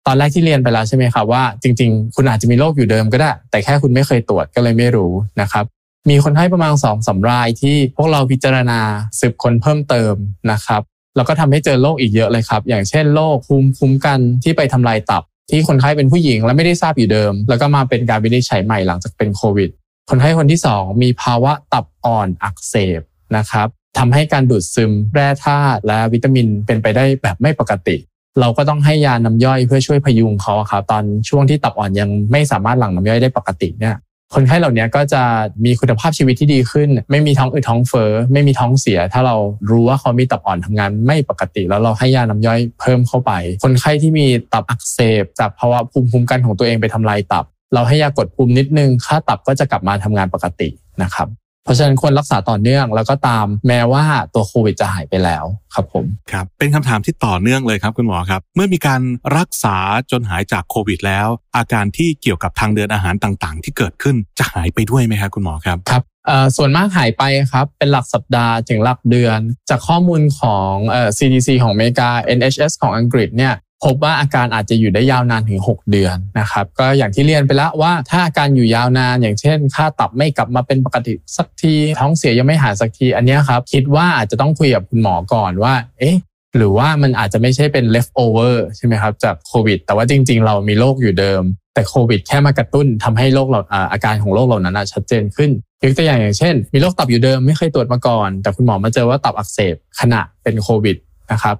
[0.06, 5.66] ตอนแรกที่เรียนไปแล้วใช่ไหมครับว่า จริง ๆ คุณอาจจะมีโรคอยู่เดิมก็ได้ แต่แค่คุณไม่เคยตรวจก็เลยไม่รู้นะครับ
[6.10, 8.80] มีคนไข้ประมาณสองสารายที่พวกเราพิจารณา
[9.20, 10.14] สืบคนเพิ่มเติม
[10.52, 10.82] นะครับ
[11.16, 19.70] แล้วก็ทำให้เจอโรคอีกเยอะเลยครับ อย่างเช่นโรคภูมิคุ้มกันที่ไปทำลายตับที่คนไข้เป็นผู้หญิงและไม่ได้ทราบอยู่เดิม แล้วก็มาเป็นการวินิจฉัยใหม่หลังจากเป็นโควิด
[20.10, 23.02] คนไข้คนที่ 2 มีภาวะตับอ่อนอักเสบ
[23.38, 23.68] นะครับ
[23.98, 27.96] ทำให้การดูดซึมแร่ธาตุและวิตามินเป็นไปได้แบบไม่ปกติ
[28.40, 33.96] เราก็ต้องให้ยาน้ำย่อยเพื่อช่วยพยุงเขาครับตอนช่วงที่ตับอ่อนยังไม่สามารถหลั่งน้ำย่อยได้ปกติเนี่ย
[34.34, 35.24] คนไข้เหล่านี้ก็จะ
[35.66, 39.36] มีคุณภาพชีวิตที่ดีขึ้น ไม่มีท้องอืดท้องเฟอ้อไม่มีท้องเสีย ถ้าเรา
[39.70, 43.32] รู้ว่าเขามีตับอ่อนทำงานไม่ปกติ แล้วเราให้ยาน้ำย่อยเพิ่มเข้าไป
[43.64, 50.70] คนไข้ที่มีตับอักเสบจากภาวะภูมิคุ้มกันของตัวเองไปทำลายตับ เราให้ยากดภูมินิดนึง ค่าตับก็จะกลับมาทำงานปกติ
[51.04, 51.30] นะครับ
[51.64, 59.02] เพราะฉะนั้นควรรักษาต่อเนื่องแล้วก็ตามแม้ว่าตัวโควิดจะหายไปแล้วครับผมครับ เป็นคำถามที่ต่อเนื่องเลยครับคุณหมอครับ เมื่อมีการ
[59.38, 59.78] รักษา
[60.12, 61.28] จนหายจากโควิด แล้ว
[61.58, 73.54] อาการที่เกี่ยวกับทางเดินอาหารต่างๆ ที่เกิดขึ้นจะหายไปด้วยไหมครับคุณหมอครับครับเอ่อส่วนมากหายไปครับ เป็นหลักสัปดาห์ถึงหลักเดือน จากข้อมูลของเอ่อ CDC ของอเมริกา NHS ของอังกฤษเนี่ย
[73.84, 86.18] พบว่าอาการอาจจะอยู่ได้ยาวนานถึง 6 เดือนนะครับ ก็อย่างที่เรียนไปแล้วว่าถ้าอาการอยู่ยาวนาน อย่างเช่น ค่าตับไม่กลับมาเป็นปกติสักที ท้องเสียยังไม่หายสักที อันนี้ครับ คิดว่าอาจจะต้องคุยกับคุณหมอก่อนว่า เอ๊ะ
[86.58, 91.42] หรือว่ามันอาจจะไม่ใช่เป็น leftover ใช่ไหมครับ จากโควิด แต่ว่าจริง ๆ เรามีโรคอยู่เดิม
[91.74, 93.60] แต่โควิด แค่มากระตุ้นทำให้โรคเรา
[93.92, 95.52] อาการของโรคเหล่านั้นชัดเจนขึ้น
[95.84, 100.98] ยกตัวอย่างอย่างเช่น มีโรคตับอยู่เดิมไม่เคยตรวจมาก่อน แต่คุณหมอมาเจอว่าตับอักเสบขณะเป็นโควิด
[101.32, 101.56] นะครับ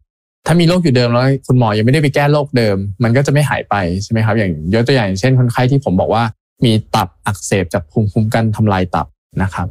[0.48, 6.24] ถ้ามีโรคอยู่เดิมแล้วคุณหมอยังไม่ได้ไปแก้โรคเดิม มันก็จะไม่หายไปใช่ไหมครับ อย่างยกตัวอย่างเช่นคนไข้ที่ผมบอกว่า
[6.66, 9.08] มีตับอักเสบจากภูมิคุ้มกันทำลายตับ
[9.42, 9.68] นะครับ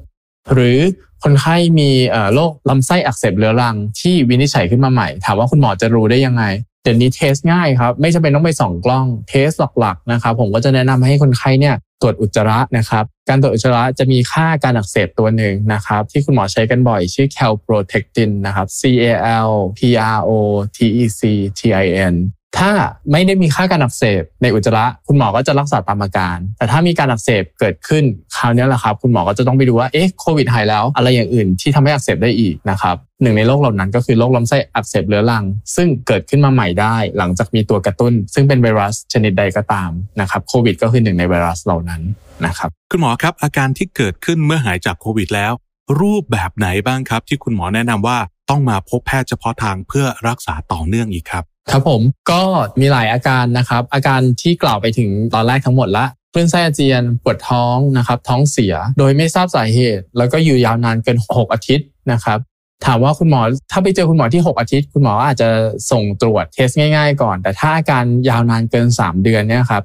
[0.53, 0.79] หรือ
[1.23, 6.45] คนไข้มีเอ่อโรคลำไส้อักเสบเรื้อรังที่วินิจฉัยขึ้นมาใหม่ ถามว่าคุณหมอจะรู้ได้ยังไง
[6.87, 19.07] เดี๋ยวนี้เทสง่ายครับ ไม่จำเป็นต้องไปส่องกล้องเทสหลักๆนะครับผมก็จะแนะนำให้คนไข้เนี่ยตรวจอุจจาระนะครับ การตรวจอุจจาระจะมีค่าการอักเสบตัวหนึ่งนะครับ ที่คุณหมอใช้กันบ่อยชื่อ calprotectin นะครับ C A
[19.49, 19.81] L P
[20.16, 20.31] R O
[20.77, 21.20] T E C
[21.59, 22.14] T I N
[22.59, 22.71] ถ้า
[23.12, 28.05] ไม่ได้มีค่าการอักเสบในอุจจาระ คุณหมอก็จะรักษาตามอาการ แต่ถ้ามีการอักเสบเกิดขึ้น
[28.37, 35.45] คราวนี้แหละครับ คุณหมอก็จะต้องไปดูว่าเอ๊ะโควิดหายแล้ว อะไรอย่างอื่นที่ทำให้อักเสบได้อีกนะครับหนึ่งในโรคเหล่านั้นก็คือโรคลำไส้อักเสบเรื้อรัง
[35.77, 39.90] ซึ่งเกิดขึ้นมาใหม่ได้ หลังจากมีตัวกระตุ้น ซึ่งเป็นไวรัสชนิดใดก็ตาม
[40.21, 42.03] นะครับโควิดก็คือหนึ่งในไวรัสเหล่านั้น
[42.47, 45.53] นะครับคุณหมอครับอาการที่เกิดขึ้นเมื่อหายจากโควิดแล้ว
[46.01, 48.19] รูปแบบไหนบ้างครับ ที่คุณหมอแนะนำว่า
[48.51, 52.43] ต้องมาพบแพทย์เฉพาะทางเพื่อรักษาต่อเนื่องอีกครับ ครับผมก็
[52.81, 62.39] มีหลายอาการนะครับ อาการที่กล่าวไปถึงตอนแรกทั้งหมดละคลื่นไส้อาเจียนปวดท้องนะครับท้องเสียโดยไม่ทราบสาเหตุ แล้วก็อยู่ยาวนานเกิน 6 อาทิตย์นะครับ
[62.87, 65.49] ถามว่าคุณหมอถ้าไปเจอคุณหมอที่ 6 อาทิตย์ คุณหมออาจจะ
[65.91, 69.83] ส่งตรวจเทสง่าย ๆ ก่อน แต่ถ้าอาการยาวนานเกิน 3 เดือนเนี่ยครับ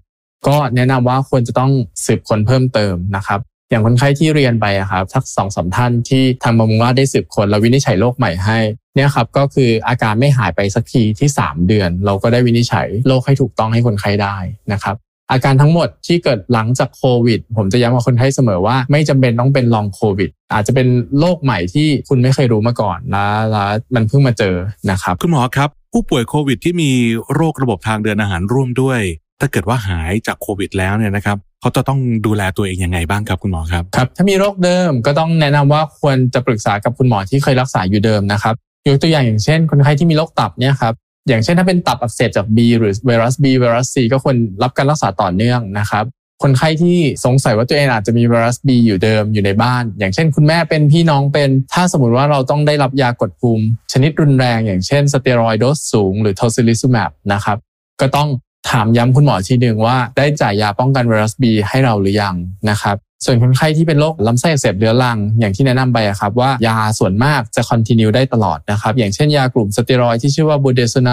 [0.48, 1.72] ก็แนะนำว่าควรจะต้อง
[2.06, 3.40] สืบค้นเพิ่มเติมนะครับ
[3.72, 8.60] อย่างคนไข้ที่เรียนไปอะครับสักสองสามท่านที่ทางบำรุงราษฎร์ได้สืบค้นแล้ววินิจฉัยโรคใหม่ให้
[8.96, 14.36] เนี่ยครับก็คืออาการไม่หายไปสักทีที่ 3 เดือน เราก็ได้วินิจฉัยโรคให้ถูกต้องให้คนไข้ได้
[14.72, 14.96] นะครับ
[15.32, 20.88] อาการทั้งหมดที่เกิดหลังจากโควิด ผมจะย้ำกับคนไข้เสมอว่า ไม่จำเป็นต้องเป็นลองโควิด อาจจะเป็น
[21.20, 24.56] โรคใหม่ที่คุณไม่เคยรู้มาก่อนแล้วแล้วมันเพิ่งมาเจอ
[24.92, 26.92] นะครับคุณหมอครับ ผู้ป่วยโควิดที่มี
[27.34, 29.00] โรคระบบทางเดินอาหารร่วมด้วย
[29.40, 38.56] ถ้าเกิดว่าหายจากโควิดแล้วเนี่ยนะครับ เขาจะต้องดูแลตัวเองยังไงบ้างครับคุณหมอครับครับ ถ้ามีโรคเดิมก็ต้องแนะนำว่าควรจะปรึกษากับคุณหมอที่เคยรักษาอยู่เดิมนะครับ
[38.88, 40.94] ยกตัวอย่างอย่างเช่น คนไข้ที่มีโรคตับเนี่ยครับ
[41.28, 46.06] อย่างเช่นถ้าเป็นตับอักเสบจาก B หรือไวรัส B ไวรัส C ก็ควรรับการรักษาต่อเนื่องนะครับ
[46.44, 57.58] คนไข้ที่สงสัยว่าตัวเองอาจจะมีไวรัส B อยู่เดิมอยู่ในบ้าน อย่างเช่น คุณแม่เป็นพี่น้องเป็น ถ้าสมมติว่าเราต้องได้รับยากดภูมิ ชนิดรุนแรง อย่างเช่นสเตียรอยด์โดสสูง หรือ tocilizumab นะครับ
[58.02, 58.28] ก็ต้อง
[58.70, 62.36] ถามย้ำคุณหมอทีหนึ่งว่าได้จ่ายยาป้องกันไวรัส B ให้เราหรือยัง
[62.70, 62.96] นะครับ
[63.26, 71.12] ส่วนคนไข้ที่เป็นโรคลำไส้อักเสบเรื้อรัง อย่างที่แนะนำไปอะครับว่ายาส่วนมากจะ continue ได้ตลอดนะครับอย่างเช่นยากลุ่มสเตียรอยด์ที่ชื่อว่า budesonide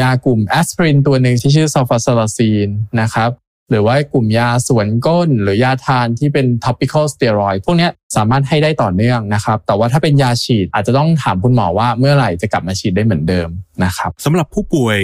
[0.00, 2.68] ยากลุ่มแอสไพรินตัวหนึ่งที่ชื่อ sulfasalazine
[3.00, 3.30] นะครับ
[3.72, 13.48] หรือว่ากลุ่มยาสวนก้น หรือยาทานที่เป็น topical steroid พวกนี้สามารถให้ได้ต่อเนื่องนะครับ แต่ว่าถ้าเป็นยาฉีดอาจจะต้องถามคุณหมอว่าเมื่อไหร่จะกลับมาฉีดได้เหมือนเดิม
[13.84, 14.98] นะครับสำหรับผู้ป่วย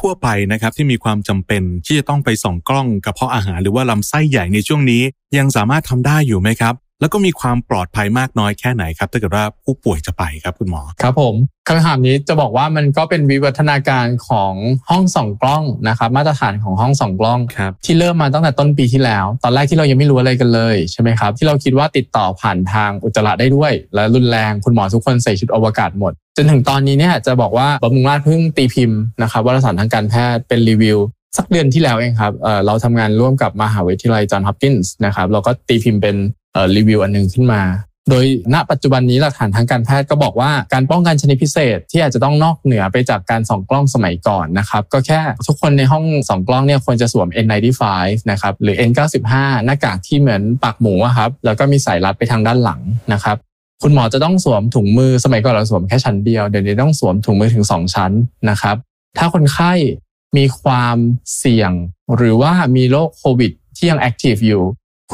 [0.00, 5.02] ทั่ว ๆ ไปนะครับที่มีความจำเป็นที่จะต้องไปส่องกล้องกระเพาะอาหารหรือว่าลำไส้ใหญ่ในช่วงนี้
[5.38, 11.34] ยังสามารถทำได้อยู่ไหมครับ แล้วก็มีความปลอดภัยมากน้อยแค่ไหนครับถ้าเกิดว่าผู้ป่วยจะไปครับคุณหมอ ครับผม
[11.68, 14.54] คำถามนี้จะบอกว่ามันก็เป็นวิวัฒนาการของ
[14.90, 30.98] ห้องส่องกล้องนะครับ มาตรฐานของห้องส่องกล้องครับที่เริ่มมาตั้งแต่ต้นปีที่แล้ว ตอนแรกที่เรายังไม่รู้อะไรกันเลยใช่ไหมครับ ที่เราคิดว่าติดต่อผ่านทางอุจจาระได้ด้วย และรุนแรงคุณหมอทุกคนใส่ชุดอวกาศหมด จนถึงตอนนี้เนี่ยจะบอกว่าบำรุงราษฎร์เพิ่งตีพิมพ์นะครับวารสารทางการแพทย์เป็นรีวิว
[31.38, 36.41] สักเดือนที่แล้วเองครับเอ่อเราทำงานร่วมกับมหาวิทยาลัยจอห์นฮอปกินส์นะครับ เราก็ตีพิมพ์เป็นเอ่อ
[36.76, 37.62] รีวิวอันหนึงขึ้นมา
[38.10, 47.82] โดยณปัจจุบันนี้หลักฐานทางการแพทย์ก็บอกว่าการป้องกันชนิดพิเศษที่อาจจะต้องนอกเหนือไปจากการส่องกล้องสมัยก่อนนะครับก็แค่ทุกคนในห้องส่องกล้องเนี่ยควรจะสวม N95
[48.30, 49.32] นะครับหรือ N95
[49.64, 52.80] หน้ากากที่เหมือนปากหมูครับแล้วก็มีสายรัดไปทางด้านหลัง
[53.12, 53.36] นะครับ
[53.82, 58.12] คุณหมอจะต้องสวมถุงมือสมัยก่อนเราสวมแค่ชั้นเดียวเดี๋ยวนี้ต้องสวมถุงมือถึง 2 ชั้น
[58.50, 58.76] นะครับ
[59.18, 59.72] ถ้าคนไข้
[60.36, 60.96] มีความ
[61.38, 61.72] เสี่ยง
[62.16, 64.62] หรือว่ามีโรคโควิดที่ยัง active อยู่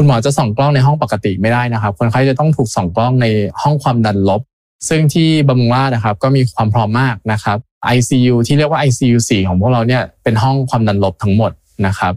[0.01, 3.27] คุณหมอจะส่องกล้องในห้องปกติไม่ได้นะครับ คนไข้จะต้องถูกส่องกล้องใน
[3.63, 4.43] ห้องความดันลบ
[4.89, 7.59] ซึ่งที่บำรุงราษฎร์นะครับ ก็มีความพร้อมมากนะครับ
[7.97, 11.53] ICU ที่เรียกว่า ICU 4 ของพวกเราเนี่ยเป็นห้องความดันลบทั้งหมด
[11.87, 12.13] นะครับ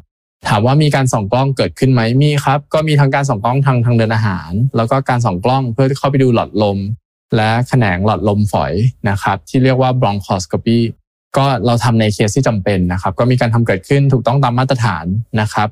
[0.48, 6.78] ถามว่ามีการส่องกล้องเกิดขึ้นไหมมีครับ ก็มีทั้งการส่องกล้องทางทางเดินอาหาร แล้วก็การส่องกล้องเพื่อเข้าไปดูหลอดลม
[7.36, 8.74] และแขนงหลอดลมฝอย
[9.10, 10.80] นะครับ ที่เรียกว่า bronchoscopy
[11.38, 15.06] ก็เราทำในเคสที่จำเป็นนะครับ ก็มีการทำเกิดขึ้นถูกต้องตามมาตรฐาน
[15.41, 15.70] นะครับ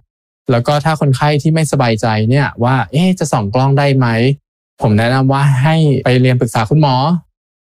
[0.51, 4.07] แล้วก็ถ้าคนไข้ที่ไม่สบายใจเนี่ยว่าเอ๊จะส่องกล้องได้ไหม
[4.81, 6.95] ผมแนะนำว่าให้ไปเรียนปรึกษาคุณหมอ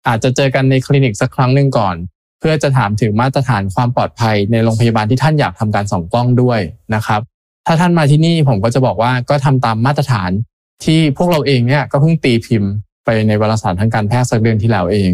[0.09, 1.97] อาจจะเจอกันในคลินิกสักครั้งหนึ่งก่อน
[2.39, 6.61] เพื่อจะถามถึงมาตรฐานความปลอดภัยในโรงพยาบาลที่ท่านอยากทำการส่องกล้องด้วย
[6.95, 7.21] นะครับ
[7.67, 10.31] ถ้าท่านมาที่นี่ผมก็จะบอกว่าก็ทำตามมาตรฐาน
[10.85, 12.71] ที่พวกเราเองเนี่ยก็เพิ่งตีพิมพ์
[13.05, 15.11] ไปในวารสารทางการแพทย์สักเดือนที่แล้วเอง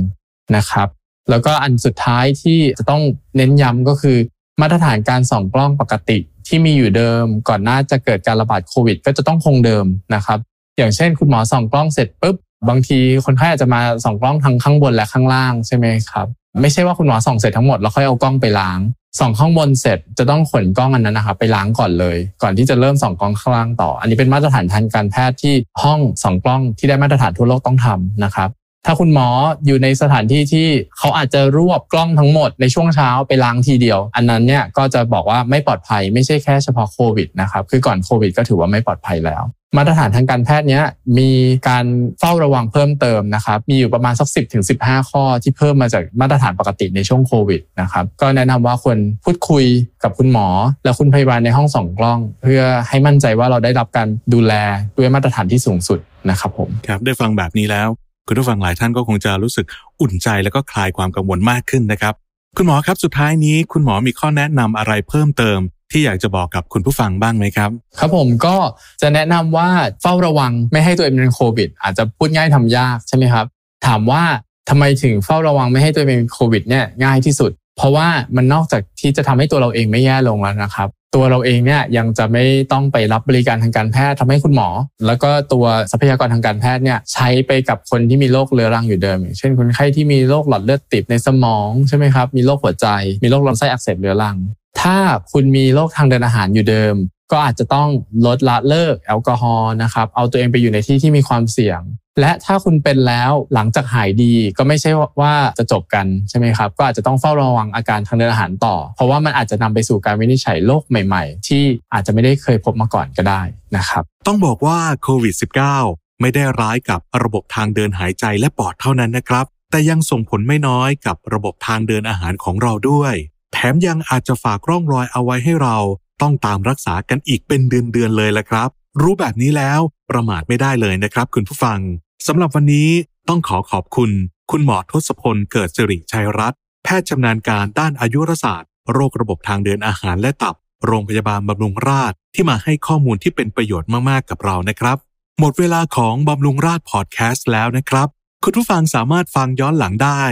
[0.57, 0.88] นะครับ
[1.31, 3.03] แล้วก็อันสุดท้ายที่จะต้อง
[3.37, 4.16] เน้นย้ำก็คือ
[4.61, 6.18] มาตรฐานการส่องกล้องปกติ
[6.49, 9.85] ที่มีอยู่เดิม ก่อนหน้าจะเกิดการระบาดโควิด ก็จะต้องคงเดิม
[10.15, 10.39] นะครับ
[10.79, 12.37] อย่างเช่น คุณหมอส่องกล้องเสร็จปุ๊บ
[12.69, 16.27] บางทีคนไข้อาจจะมาส่องกล้องทั้งข้างบนและข้างล่างใช่ไหมครับ
[16.63, 18.81] ไม่ใช่ว่าคุณหมอส่องเสร็จทั้งหมดแล้วค่อยเอากล้องไปล้าง
[19.19, 28.49] ส่องข้างบนเสร็จจะต้องขนกล้องอันนั้นนะครับไปล้างก่อนเลย ก่อนที่จะเริ่มส่องกล้องข้างล่างต่อ อันนี้เป็นมาตรฐานทางการแพทย์ที่ห้องส่องกล้องที่ได้มาตรฐานทั่วโลกต้องทำนะครับ
[28.87, 29.29] ถ้าคุณหมอ
[29.67, 30.67] อยู่ในสถานที่ที่
[30.99, 39.45] เขาอาจจะรวบกล้องทั้งหมดในช่วงเช้าไปล้างทีเดียว อันนั้นเนี่ยก็จะบอกว่าไม่ปลอดภัยไม่ใช่แค่เฉพาะโควิดนะครับคือก่อนโควิดก็ถือว่าไม่ปลอดภัยแล้ว
[39.77, 40.85] มาตรฐานทางการแพทย์เนี้ย
[41.19, 41.31] มี
[41.69, 41.87] การ
[42.21, 49.64] เฝ้าระวังเพิ่มเติมนะครับมีอยู่ประมาณสัก 10ถึง15 ข้อที่เพิ่มมาจากมาตรฐานปกติในช่วงโควิดนะครับก็แนะนำว่าควรพูดคุย
[50.03, 50.49] กับคุณหมอ
[50.85, 54.53] และคุณพยาบาลในห้องส่องกล้อง เพื่อให้มั่นใจว่าเราได้รับการดูแล
[54.97, 55.99] ด้วยมาตรฐานที่สูงสุด
[56.31, 57.88] นะครับผมครับได้ฟังแบบนี้แล้ว
[58.29, 59.67] คุณผู้ฟังหลายท่านก็คงจะรู้สึก
[60.01, 62.14] อุ่นใจแล้วก็คลายความกังวลมากขึ้นนะครับ
[62.57, 65.59] คุณหมอครับสุดท้ายนี้ คุณหมอมีข้อแนะนำอะไรเพิ่มเติม
[65.93, 68.57] ที่อยากจะบอกกับคุณผู้ฟังบ้างไหมครับ ครับผมก็
[69.03, 69.69] จะแนะนำว่า
[70.03, 73.47] เฝ้าระวังไม่ให้ตัวเองเป็นโควิด อาจจะพูดง่ายทำยากใช่ไหมครับ
[73.87, 74.23] ถามว่า
[74.69, 84.68] ทำไมถึงเฝ้าระวังไม่ให้ตัวเองเป็นโควิดเนี่ยง่ายที่สุด เพราะว่ามันนอกจากที่จะทำให้ตัวเราเองไม่แย่ลงแล้วนะครับ ตัวเราเองเนี่ยยังจะไม่ต้องไปรับบริการทางการแพทย์ทำให้คุณหมอ
[85.07, 92.87] แล้วก็ตัวทรัพยากรทางการแพทย์เนี่ยใช้ไปกับคนที่มีโรคเรื้อรังอยู่เดิมอย่างเช่นคนไข้ที่มีโรคหลอดเลือดติดในสมองใช่ไหมครับมีโรคหัวใจ
[93.23, 94.37] มีโรคลำไส้อักเสบเรื้อรัง
[94.81, 94.97] ถ้า
[95.33, 96.94] คุณมีโรคทางเดินอาหารอยู่เดิม
[97.33, 97.88] ก็อาจจะต้อง
[98.27, 101.81] ลดละเลิกแอลกอฮอล์นะครับเอาตัวเองไปอยู่ในที่ที่มีความเสี่ยง
[102.21, 111.62] และถ้าคุณเป็นแล้วหลังจากหายดีก็ไม่ใช่ว่าจะจบกันใช่ไหมครับ ก็อาจจะต้องเฝ้าระวังอาการทางเดินอาหารต่อ เพราะว่ามันอาจจะนำไปสู่การวินิจฉัยโรคใหม่ ๆ ที่
[111.93, 113.43] อาจจะไม่ได้เคยพบมาก่อนก็ได้
[113.77, 115.35] นะครับ ต้องบอกว่าโควิด
[115.79, 123.14] -19 ไม่ได้ร้ายกับระบบทางเดินหายใจและปอดเท่านั้นนะครับ แต่ยังส่งผลไม่น้อยกับระบบทางเดินอาหารของเราด้วย
[123.53, 125.77] แถมยังอาจจะฝากร่องรอยเอาไว้ให้เรา
[126.23, 128.69] ต้องตามรักษากันอีกเป็นเดือนๆเลยละครับ
[129.03, 131.79] รู้แบบนี้แล้วประมาทไม่ได้เลยนะครับ คุณผู้ฟัง
[132.27, 132.89] สำหรับวันนี้
[133.29, 134.11] ต้องขอขอบคุณ
[134.51, 140.55] คุณหมอทศพลเกิดสิริชัยรัตน์แพทย์ชำนาญการด้านอายุรศาสตร์ โรคระบบทางเดินอาหารและตับ
[140.87, 144.97] โรงพยาบาลบำรุงราษฎร์ที่มาให้ข้อมูลที่เป็นประโยชน์มากๆกับเรานะครับ
[145.41, 148.09] หมดเวลาของบำรุงราษฎร์พอดแคสต์แล้วนะครับ
[148.45, 150.23] คุณผู้ฟังสามารถฟังย้อนหลังได้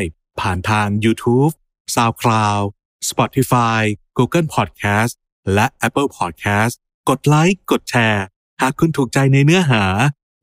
[0.41, 1.53] ผ่านทาง YouTube,
[1.95, 2.65] SoundCloud,
[3.11, 3.83] Spotify,
[4.19, 5.13] Google Podcast
[5.55, 6.75] และ Apple Podcast
[7.09, 8.25] กดไลค์กดแชร์
[8.61, 9.83] หากคุณถูกใจในเนื้อหา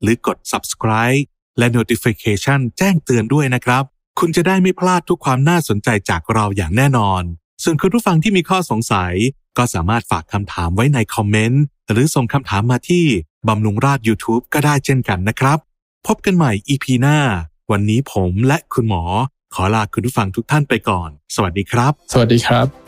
[0.02, 1.22] หรือกด subscribe
[1.58, 3.84] และ notification แจ้งเตือนด้วยนะครับ
[4.18, 7.22] คุณจะได้ไม่พลาดทุกความน่าสนใจจากเราอย่างแน่นอน
[7.62, 9.14] ส่วนคุณผู้ฟังที่มีข้อสงสัย
[9.58, 13.04] ก็สามารถฝากคำถามไว้ในคอมเมนต์ หรือส่งคำถามมาที่
[13.48, 15.58] บำรุงราช YouTube ก็ได้เช่นกันนะครับ
[16.06, 17.18] พบกันใหม่ EP หน้า
[17.70, 19.02] วันนี้ผมและคุณหมอ
[19.54, 22.83] ขอลาคุณผู้ฟังทุกท่านไปก่อน สวัสดีครับ สวัสดีครับ